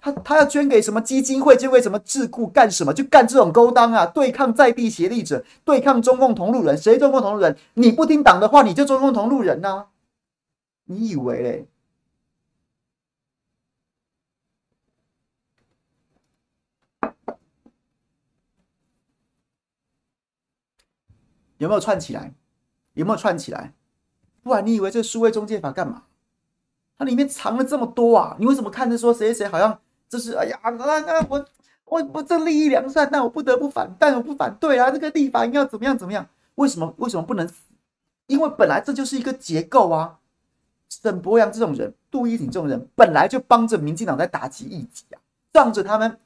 [0.04, 1.56] 他他要捐给什么基金会？
[1.56, 2.46] 捐给什么智库？
[2.46, 2.92] 干什么？
[2.92, 4.04] 就干这种勾当啊！
[4.04, 6.76] 对抗在地协力者，对抗中共同路人。
[6.76, 7.56] 谁中共同路人？
[7.72, 9.86] 你不听党的话，你就中共同路人呐、
[10.84, 11.68] 你以为嘞？
[21.56, 22.34] 有没有串起来？
[22.92, 23.72] 有没有串起来？
[24.42, 26.02] 不然你以为这数位中介法干嘛？
[26.98, 28.36] 它里面藏了这么多啊！
[28.38, 29.80] 你为什么看着说谁谁好像？
[30.14, 31.44] 就是哎呀，那那我
[31.86, 34.88] 我我这利益良善，但我不得不反，但我不反对啊。
[34.88, 36.24] 这个立法应该要怎么样怎么样？
[36.54, 37.54] 为什么为什么不能死？
[38.28, 40.20] 因为本来这就是一个结构啊。
[40.88, 45.18] 沈博阳这种人，杜奕瑾这种人，本来就帮着民进党在打击异己啊，
[45.52, 46.16] 仗着他们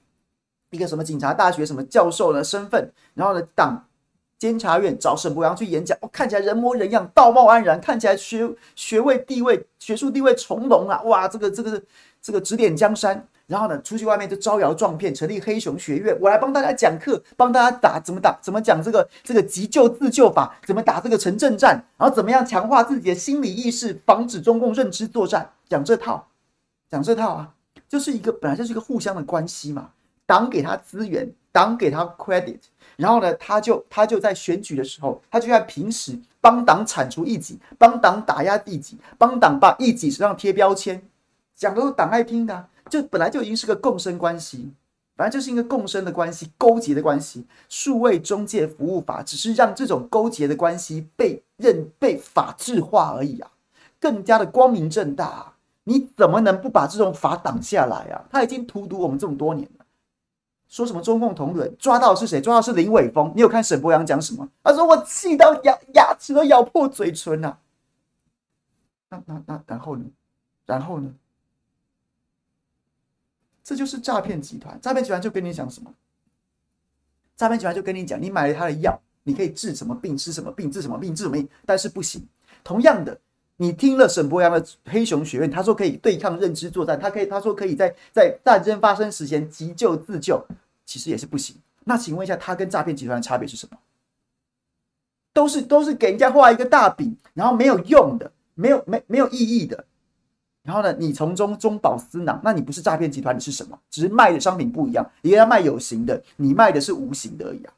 [0.69, 3.87] 一个什么警察大学什么教授的身份，然后呢，党
[4.39, 11.83] 监察院找沈博阳去演讲，哦，看起来人模人样，道貌岸然，看起来学学位地位学术地位从容啊，哇，这个这个
[12.21, 13.27] 这个指点江山。
[13.49, 26.29] 然后呢，出去外面就招摇撞骗，成立黑熊学院，我来帮大家讲课，帮大家打怎么打，怎么讲这个这个急救自救法，怎么打这个城镇战，然后怎么样强化自己的心理意识，防止中共认知作战，讲这套，
[26.91, 27.55] 讲这套啊，
[27.89, 29.93] 就是一个本来就是一个互相的关系嘛，
[30.27, 32.59] 党给他资源，党给他 credit，
[32.97, 41.03] 然后呢，他就他就在选举的时候，他就在平时帮党铲除异己，帮党打压异己，帮党把异己身上贴标签，
[41.57, 42.69] 讲的都是党爱听的啊。
[42.89, 44.73] 就本来就已经是个共生关系，
[45.17, 47.47] 反正就是一个共生的关系、勾结的关系。
[47.69, 53.51] 数位中介服务法只是让这种勾结的关系被认、被法制化而已啊，
[54.01, 55.55] 更加的光明正大啊。
[55.85, 58.25] 你怎么能不把这种法挡下来啊？
[58.31, 59.85] 他已经荼毒我们这么多年了。
[60.69, 62.43] 说什么中共同仁抓到是谁？
[62.43, 63.33] 抓到是林伟峰。
[63.35, 64.47] 你有看沈博洋讲什么？
[64.63, 67.59] 他说我气到牙牙齿都咬破嘴唇了。
[69.09, 70.05] 那那那然后呢？
[70.67, 71.11] 然后呢？
[73.69, 74.81] 这就是诈骗集团。
[74.81, 75.93] 诈骗集团就跟你讲什么？
[77.37, 82.27] 诈骗集团就跟你讲，你买了他的药，你可以治什么病，吃什么病，治什么病，治什么病，但是不行。
[82.65, 83.21] 同样的，
[83.59, 90.43] 你听了沈伯洋的黑熊学院，他说可以对抗认知作战，他可以，他说可以在在战争发生时前急救自救，
[90.87, 91.55] 其实也是不行。
[91.85, 93.77] 那请问一下，他跟诈骗集团的差别是什么？
[95.35, 99.85] 都是都是给人家画一个大饼，然后没有用的，没有没没有意义的。
[100.69, 103.81] 然后呢，你从中中饱私囊，那你不是诈骗集团，你是什么？
[103.89, 107.73] 只是卖的商品不一样，一个要卖有形的，你卖的是无形的而已啊。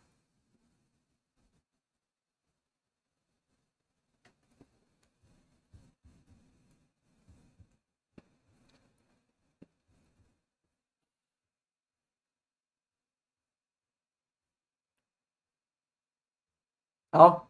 [17.13, 17.49] 好，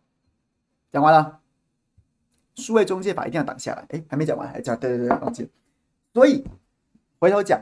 [0.92, 1.39] 讲完了。
[2.60, 3.84] 数位中介法一定要挡下来。
[3.88, 5.48] 哎，还没讲完，还讲对对对，抱歉。
[6.12, 6.44] 所以
[7.18, 7.60] 回头讲，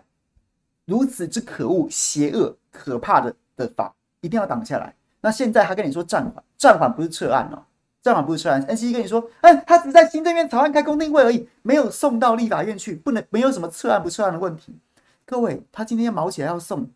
[0.84, 4.94] 如此之可恶、邪恶、可怕的的法，一定要挡下来。
[5.20, 7.64] 那现在他跟你说暂缓，暂缓不是撤案哦，
[8.00, 8.64] 暂缓不是撤案。
[8.66, 14.78] NCC 跟你说，哎，他只在行政院草案开公听会而已，没有送到立法院去，不能没有什么撤案不撤案的问题。
[15.26, 16.88] 各位，他今天要卯起来要送，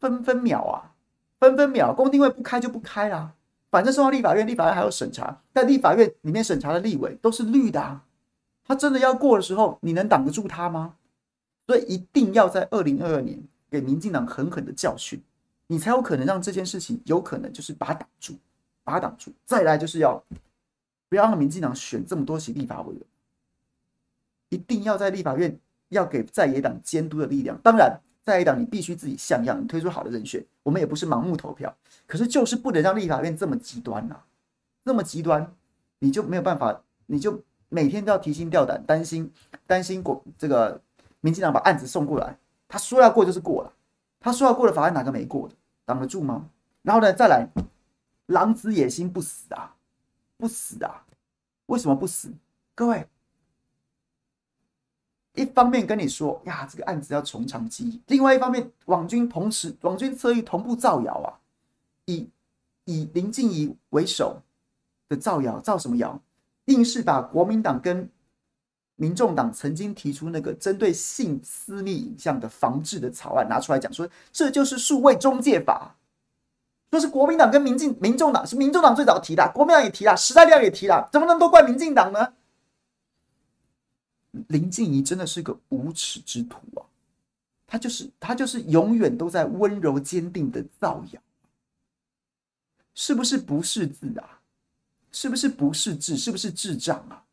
[0.00, 0.94] 分分秒啊，
[1.38, 3.32] 分分秒，公听会不开就不开啦。
[3.72, 8.02] 反正送到立法院，立法院还要审查，但立法院里面审查的立委都是绿的，
[8.66, 10.96] 他真的要过的时候，你能挡得住他吗？
[11.66, 15.22] 所以一定要在二零二二年给民进党狠狠的教训，
[15.68, 18.34] 你才有可能让这件事情有可能就是把它挡住，
[18.84, 19.32] 把它挡住。
[19.46, 20.22] 再来就是要
[21.08, 23.02] 不要让民进党选这么多席立法委员，
[24.50, 25.58] 一定要在立法院
[25.88, 27.58] 要给在野党监督的力量。
[27.62, 27.98] 当然。
[28.24, 30.44] 在野党，你必须自己像样，你推出好的人选。
[30.62, 34.24] 我们也不是盲目投票，可是就是不能让立法院这么极端呐、啊，
[34.84, 35.52] 那么极端，
[35.98, 39.32] 你就没有办法，你就每天都要提心吊胆，担心
[39.66, 40.80] 担心过这个
[41.20, 43.72] 民进党把案子送过来，他说要过就是过了，
[44.20, 45.54] 他说要过的法案哪个没过的，
[45.84, 46.48] 挡得住吗？
[46.82, 47.48] 然后呢，再来，
[48.26, 49.74] 狼子野心不死啊，
[50.36, 51.04] 不死啊，
[51.66, 52.32] 为什么不死？
[52.74, 53.08] 各位。
[55.34, 61.32] 一方面跟你说呀，这个案子要从长计议；另外一方面，网军同时网军侧翼同步造谣啊，
[62.04, 62.28] 以
[62.84, 64.36] 以林静仪为首
[65.08, 66.20] 的造谣，造什么谣？
[66.66, 68.08] 硬是把国民党跟
[68.96, 75.96] 民众党曾经提出那个针对性私密影像的防治的草案拿出来讲，说这就是数位中介法，
[76.90, 82.34] 说是国民党跟民进民众党是民众党最早提的，国民党也提了，时代力量也提了，怎么能都怪民进党呢？
[84.48, 86.82] 林静仪真的是个无耻之徒啊！
[87.66, 91.20] 他就是他就是永远都在温柔坚定的造谣，
[92.94, 94.40] 是不是不识字啊？
[95.10, 96.16] 是不是不识字？
[96.16, 97.24] 是不是智障啊？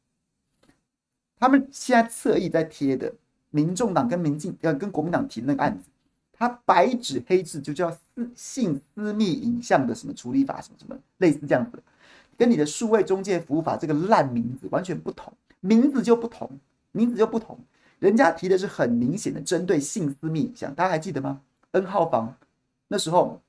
[1.38, 3.14] 他们现在侧翼在贴的，
[3.50, 5.86] 民众党跟民进要跟国民党提那个案子，
[6.34, 11.82] 他白纸黑字就叫私性私密影像的什么处理法，什么什么类似这样子，
[12.38, 16.50] 跟你的数位中介服务法这个烂名字完全不同，名字就不同。
[16.92, 17.58] 名字就不同，
[18.00, 22.36] 人家提的是很明显的针对性私密影像，大家还记得吗？N 号房
[22.88, 23.42] 那时候，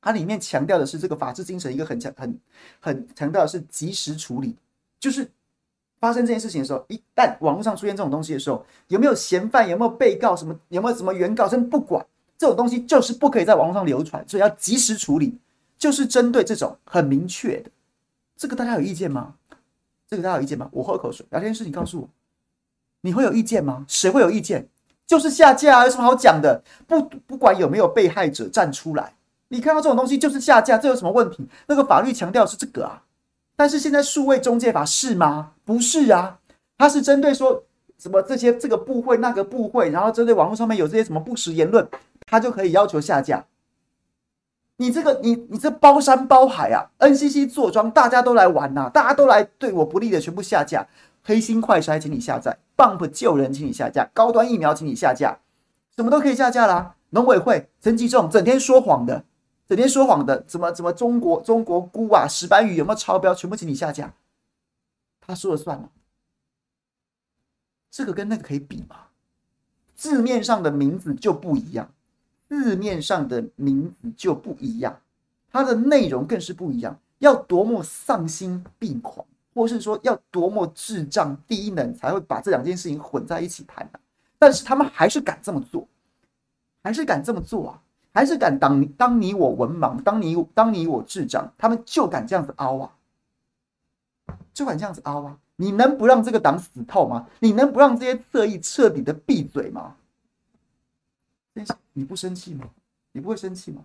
[0.00, 2.38] 它里面强调的是这个法治精神，一个很强、很
[2.80, 4.56] 很强调的是及时处理，
[4.98, 5.30] 就是
[6.00, 12.04] 发生这件事情的时候，一旦网络上出现这种东西的时候，有没有嫌犯，有没有被告，什么有没有什么原告，真不管
[12.38, 15.38] 这种东西，就是不可以在网络上流传，所以要及时处理，
[15.76, 17.70] 就是针对这种很明确的，
[18.36, 19.36] 这个大家有意见吗？
[20.08, 20.68] 这个大家有意见吗？
[20.72, 22.08] 我喝口水，聊天室，你告诉我。
[23.02, 23.84] 你会有意见吗？
[23.86, 24.68] 谁会有意见？
[25.06, 26.62] 就是下架啊，有什么好讲的？
[26.86, 29.12] 不不管有没有被害者站出来，
[29.48, 31.46] 你看到这种东西就是下架，这有什么问题？
[31.66, 33.02] 那个法律强调是这个啊，
[33.54, 35.52] 但是现在数位中介法是吗？
[35.64, 36.38] 不是啊，
[36.78, 37.62] 它是针对说
[37.98, 41.86] 什么这些这个部会那个部会，然后针对网络上面有这些什么不实言论，
[42.26, 43.44] 它就可以要求下架。
[44.78, 50.86] 你这个你你这包山包海啊，NCC 坐庄，大家都来玩呐、啊，大家都来对我不利的全部下架。
[51.24, 55.38] 黑心快筛，请你下载；Bump 救人，请你下架；高端疫苗，请你下架。
[55.94, 56.96] 什么都可以下架啦。
[57.10, 59.24] 农委会陈吉仲整天说谎的，
[59.68, 64.14] 整天说谎的，怎么怎么中国中国菇啊，石斑鱼有没有超标，全部请你下架。
[65.20, 65.90] 他说了算了。
[67.90, 68.96] 这个跟那个可以比吗？
[69.94, 71.92] 字面上的名字就不一样，
[72.48, 75.00] 字面上的名字就不一样，
[75.52, 79.24] 它的内容更是不一样，要多么丧心病狂。
[79.54, 83.98] 或是说要多么智障低能才会把这两件事情混在一起谈呢？
[84.38, 85.86] 但是他们还是敢这么做，
[86.82, 87.82] 还是敢这么做啊！
[88.14, 92.92] 还是敢当当你我文盲，当你当你我智障，他们就敢这样子凹啊，
[94.52, 95.38] 就敢这样子凹啊！
[95.56, 97.28] 你能不让这个党死透吗？
[97.38, 99.96] 你能不让这些侧翼彻底的闭嘴吗？
[101.92, 102.68] 你不生气吗？
[103.12, 103.84] 你不会生气吗？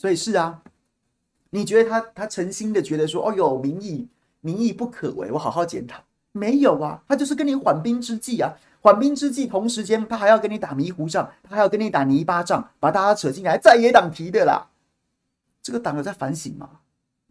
[0.00, 0.62] 所以是啊，
[1.50, 4.08] 你觉得他他诚心的觉得说，哦哟，民意
[4.40, 6.02] 民意不可为，我好好检讨。
[6.32, 14.70] 没有啊，他就是跟你缓兵之计啊，缓兵之计，同时间他还要跟你打迷糊仗，他还要跟你打泥巴仗，把大家扯进来，在野党提的啦。
[15.60, 16.70] 这个党有在反省吗？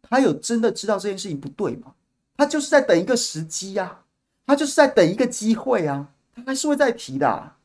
[0.03, 1.95] 他有真的知道这件事情不对吗？
[2.37, 4.05] 他就是在等一个时机呀、啊，
[4.45, 7.55] 他就是在等一个机会啊，他还是会再提的、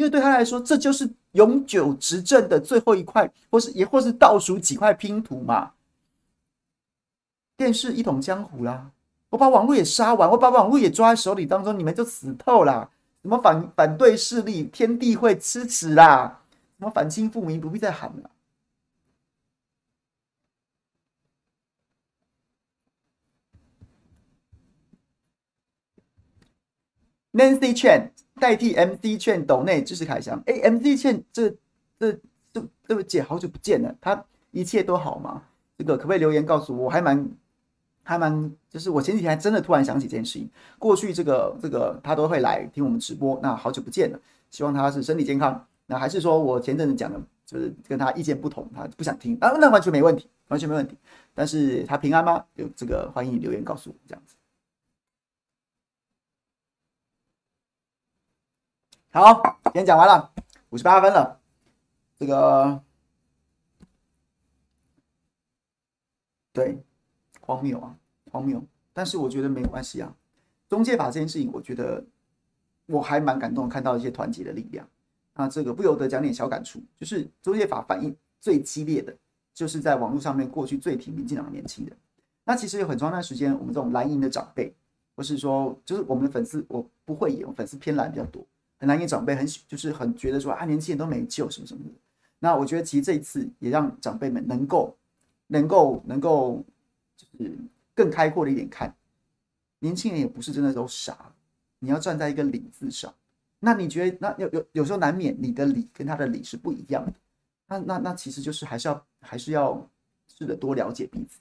[0.00, 1.08] 因为对他来说，这就是。
[1.34, 5.70] 永久执政的最后一块，或是也或是倒数几块拼图嘛？
[7.56, 8.90] 电视一统江湖啦，
[9.28, 12.90] 我把网络也杀完，我把网络也抓在手里当中，你们就死透啦！
[13.22, 16.42] 什么反反对势力，天地会吃耻啦！
[16.80, 18.30] 什么反清复明，不必再喊了。
[27.32, 28.10] Nancy Chen。
[28.40, 31.50] 代替 MC 券抖内支持凯翔，哎，MC 券这
[31.98, 32.12] 这
[32.52, 35.42] 这这位姐好久不见了，她一切都好吗？
[35.78, 36.90] 这个可不可以留言告诉我？
[36.90, 37.30] 还蛮
[38.02, 40.50] 还蛮，就是我前几天还真的突然想起这件事情。
[40.78, 44.18] 过去这个这个他都会来听我们直播，那好久不见了，
[44.50, 45.64] 希望他是身体健康。
[45.86, 49.50] 那还是说我前阵子讲的，就是跟他意见不同，他不想听啊？
[49.60, 50.96] 那完全没问题，完全没问题。
[51.34, 52.44] 但是他平安吗？
[52.54, 54.34] 有这个欢迎留言告诉我，这样子。
[59.12, 60.30] 好，今天讲完了，
[60.68, 61.40] 五十八分了。
[62.16, 62.80] 这个，
[66.52, 66.80] 对，
[67.40, 67.96] 荒谬啊，
[68.30, 68.62] 荒谬。
[68.92, 70.14] 但是我觉得没有关系啊。
[70.68, 72.04] 中介法这件事情，我觉得
[72.86, 74.88] 我还蛮感动，看到一些团结的力量。
[75.34, 79.12] 那这个不由得讲点小感触，就是中介法反应最激烈的，
[79.52, 81.96] 就是在网络上面过去最挺民进党的年轻人。
[82.44, 84.72] 那其实有很长一段时间，我们这种蓝营的长辈，
[85.16, 88.46] 或是说，就是我们的粉丝，我不会演，粉丝偏蓝比较多。
[88.80, 91.90] 很难，以长辈很喜就是很觉得说啊，年轻人都没救什么什么的。
[92.38, 94.96] 那我觉得其实这一次也让长辈们能够
[95.46, 96.64] 能够能够
[97.14, 97.56] 就是
[97.94, 98.92] 更开阔的一点看，
[99.80, 101.32] 年轻人也不是真的都傻。
[101.78, 103.14] 你要站在一个理字上，
[103.58, 107.12] 那你觉得那有有有时候难免你的理跟他的理是不一样的。
[107.66, 109.88] 那那那其实就是还是要还是要
[110.28, 111.38] 试着多了解彼此，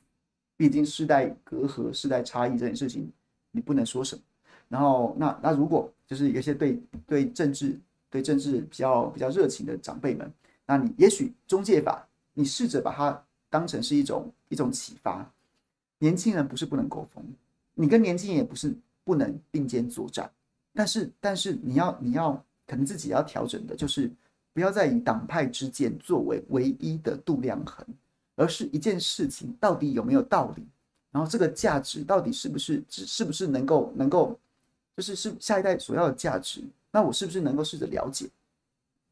[0.56, 3.12] 毕竟世代隔阂、世代差异这件事情，
[3.52, 4.22] 你不能说什么。
[4.70, 7.76] 然后，那那如果就是有些对对政治
[8.08, 10.32] 对政治比较比较热情的长辈们，
[10.68, 15.28] 那你也许中介法，你试着把它当成是一种一种启发。
[15.98, 17.26] 年轻人不是不能沟通，
[17.74, 18.72] 你跟年轻人也不是
[19.04, 20.32] 不能并肩作战，
[20.72, 22.32] 但是但是你要你要
[22.68, 24.10] 可能自己要调整的，就是
[24.54, 27.84] 不要再以党派之间作为唯一的度量衡，
[28.36, 30.64] 而是一件事情到底有没有道理，
[31.12, 34.40] 然后这个价值到底是不是只是不是能够能够。
[35.00, 38.28] 就是是下一代所要的价值，那我是不是能够试着了解，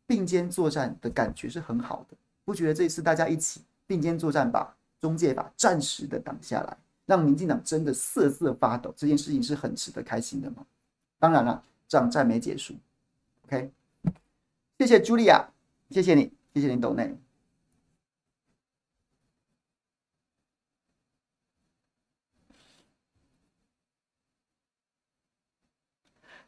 [0.06, 2.18] 并肩作战的感觉是很好的。
[2.44, 10.66] 不觉得这一次大家一起并肩作战，把中介法暂时的挡下来，让民进党真的瑟瑟发抖，这件事情是很值得开心的吗？
[11.20, 12.74] 当然了，仗战没结束。
[13.46, 13.72] OK，
[14.78, 15.48] 谢谢茱莉亚，
[15.90, 17.18] 谢谢你，谢谢你抖内。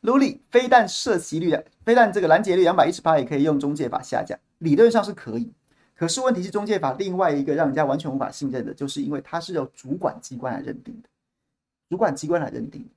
[0.01, 5.51] 卢里飞弹射击率，非但这个拦截率两百一十八也可以用中介法下架，理论上是可以。
[5.95, 11.09] 可是问题是中介法另外一个让人家完全无法信任的，就是因为它是由主管机关来认定的，
[11.89, 12.87] 主管机关来认定。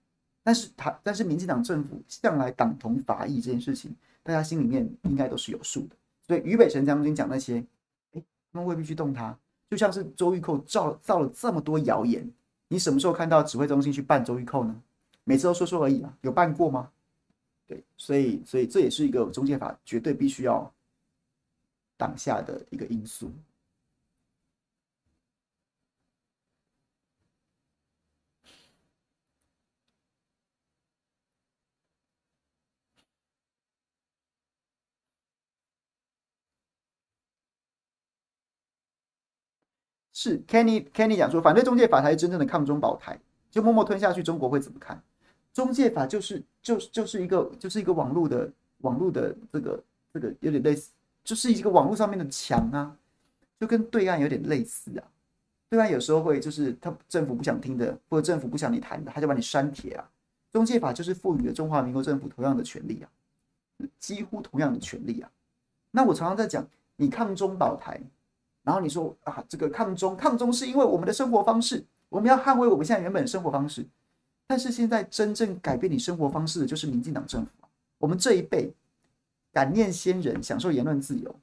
[0.45, 5.97] 但是他，但是民进党政府向来党同伐异这件事情，大家心里面应该都是有数的。
[6.25, 7.65] 所以于北辰将军讲那些，
[8.13, 8.23] 哎，
[8.53, 9.37] 他们未必去动他。
[9.69, 12.29] 就像是周玉蔻造造了这么多谣言，
[12.69, 14.81] 你什么时候看到指挥中心去办周玉蔻呢？
[15.25, 16.91] 每次都说说而已嘛，有办过吗？
[17.67, 20.73] 对，所以所以这也是一个中介法绝对必须要
[21.97, 23.33] 挡下的一个因素。
[40.13, 43.19] 是 Kenny Kenny 讲说，反对中介法才是真正的抗中保台。
[43.51, 45.03] 就默默吞下去，中国会怎么看？
[45.53, 50.91] 中介法就是就就是一个就是一个网络的网络的这个这个有点类似，
[51.23, 52.97] 就是一个网络上面的墙啊，
[53.61, 55.05] 就跟对岸有点类似啊。
[55.69, 60.09] 对岸有时候会就是他政府不想听的，或者政府不想你谈的，他就把你删帖啊。
[60.51, 63.09] 中介法就是赋予了中华民国政府同样的权利啊，
[63.99, 65.31] 几乎同样的权利啊。
[65.91, 67.99] 那我常常在讲，你抗中保台，
[68.63, 71.85] 然后你说啊，这个抗中抗中是因为我们的生活方式。
[72.11, 73.87] 我们要捍卫我们现在原本的生活方式。
[74.53, 77.51] 但是现在真正改变你生活方式的就是民进党政府。
[77.97, 78.71] 我们这一辈
[79.51, 81.35] 感念先人，享受言论自由，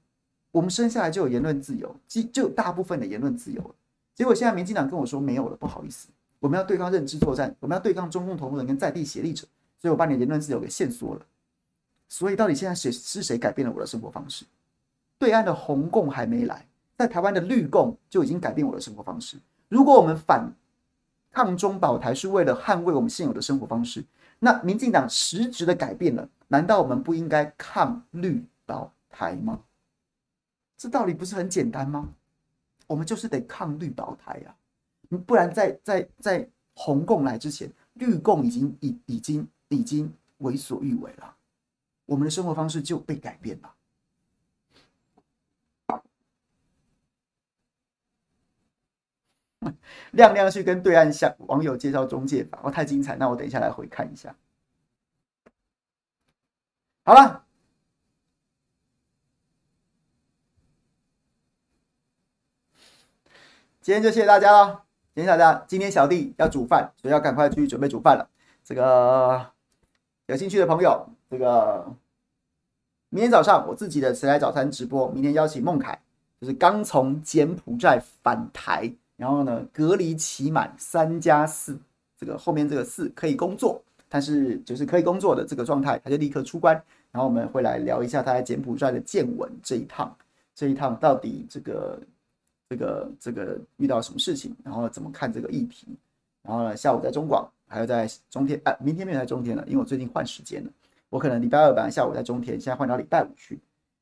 [0.51, 3.73] 我们生下来就有言论自由，就就有大部分的言论自由了。
[4.13, 6.07] 结果现在民进党跟我说没有了，不好意思，
[6.39, 9.47] 我们要对抗认知作战，我们要对抗中共同路人跟在地协力者，
[9.81, 11.25] 所以我把你的言论自由给限缩了。
[12.09, 14.45] 所以到底现在谁是谁改变了我的生活方式？
[15.17, 16.63] 对岸的红共还没来，
[16.95, 19.35] 在台湾的绿共就已经改变我的生活方式。
[19.67, 20.47] 如果我们反
[21.31, 24.03] 抗中保台是为了捍卫我们现有的生活方式，
[24.39, 29.61] 那民进党实质的改变了，难道我们不应该抗绿保台吗？
[30.77, 32.09] 这道理不是很简单吗？
[32.87, 34.55] 我们就是得抗绿保台呀、
[35.11, 41.35] 啊，不然在在在红共来之前，绿共已经已已经已经为所欲为了，
[42.05, 43.71] 我们的生活方式就被改变了。
[50.11, 53.15] 亮亮去跟对岸向网友介绍中介法，哦，太精彩！
[53.17, 54.35] 那我等一下来回看一下。
[57.03, 57.43] 好了，
[63.81, 64.83] 今天就谢谢大家了。
[65.15, 68.29] 谢谢大家，今天小弟要煮饭，所以要赶快去准备煮饭了。
[68.63, 69.51] 这个
[70.27, 71.93] 有兴趣的朋友，这个
[73.09, 76.01] 明天早上我自己的迟来早餐直播，明天邀请孟凯，
[76.39, 78.93] 就是刚从柬埔寨返台。
[79.19, 81.77] 然后呢，隔离期满三加四，
[82.17, 86.73] 这个后面这个四可以工作，但是就是可以工作的这个状态，他就立刻出关。
[87.11, 90.15] 然后我们会来聊一下他在柬埔寨的见闻这一趟，
[90.55, 91.99] 这一趟到底这个
[92.69, 95.87] 这个这个遇到什么事情，然后怎么看这个议题。
[96.41, 100.71] 然后呢，下午在中广，还有在中天，啊，明天没有在中天了，因为我最近换时间了，
[101.09, 103.59] 我可能礼拜二本来下午在中天，现在换到礼拜五去。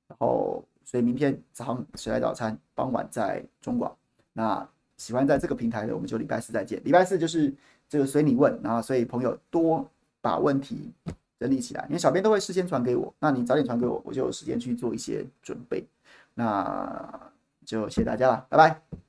[0.07, 3.97] 然后所以明天早上吃来早餐，傍晚在中广。
[4.32, 4.70] 那。
[4.98, 6.82] 喜欢在这个平台的，我们就礼拜四再见。
[6.84, 7.54] 礼拜四就是
[7.88, 9.88] 这个随你问，然后所以朋友多
[10.22, 10.91] 把问题
[11.39, 15.86] 整理起来，因为小编都会事先传给我，那你早点传给我，我就有时间去做一些准备。
[16.34, 17.32] 那
[17.66, 19.07] 就谢谢大家了，拜拜。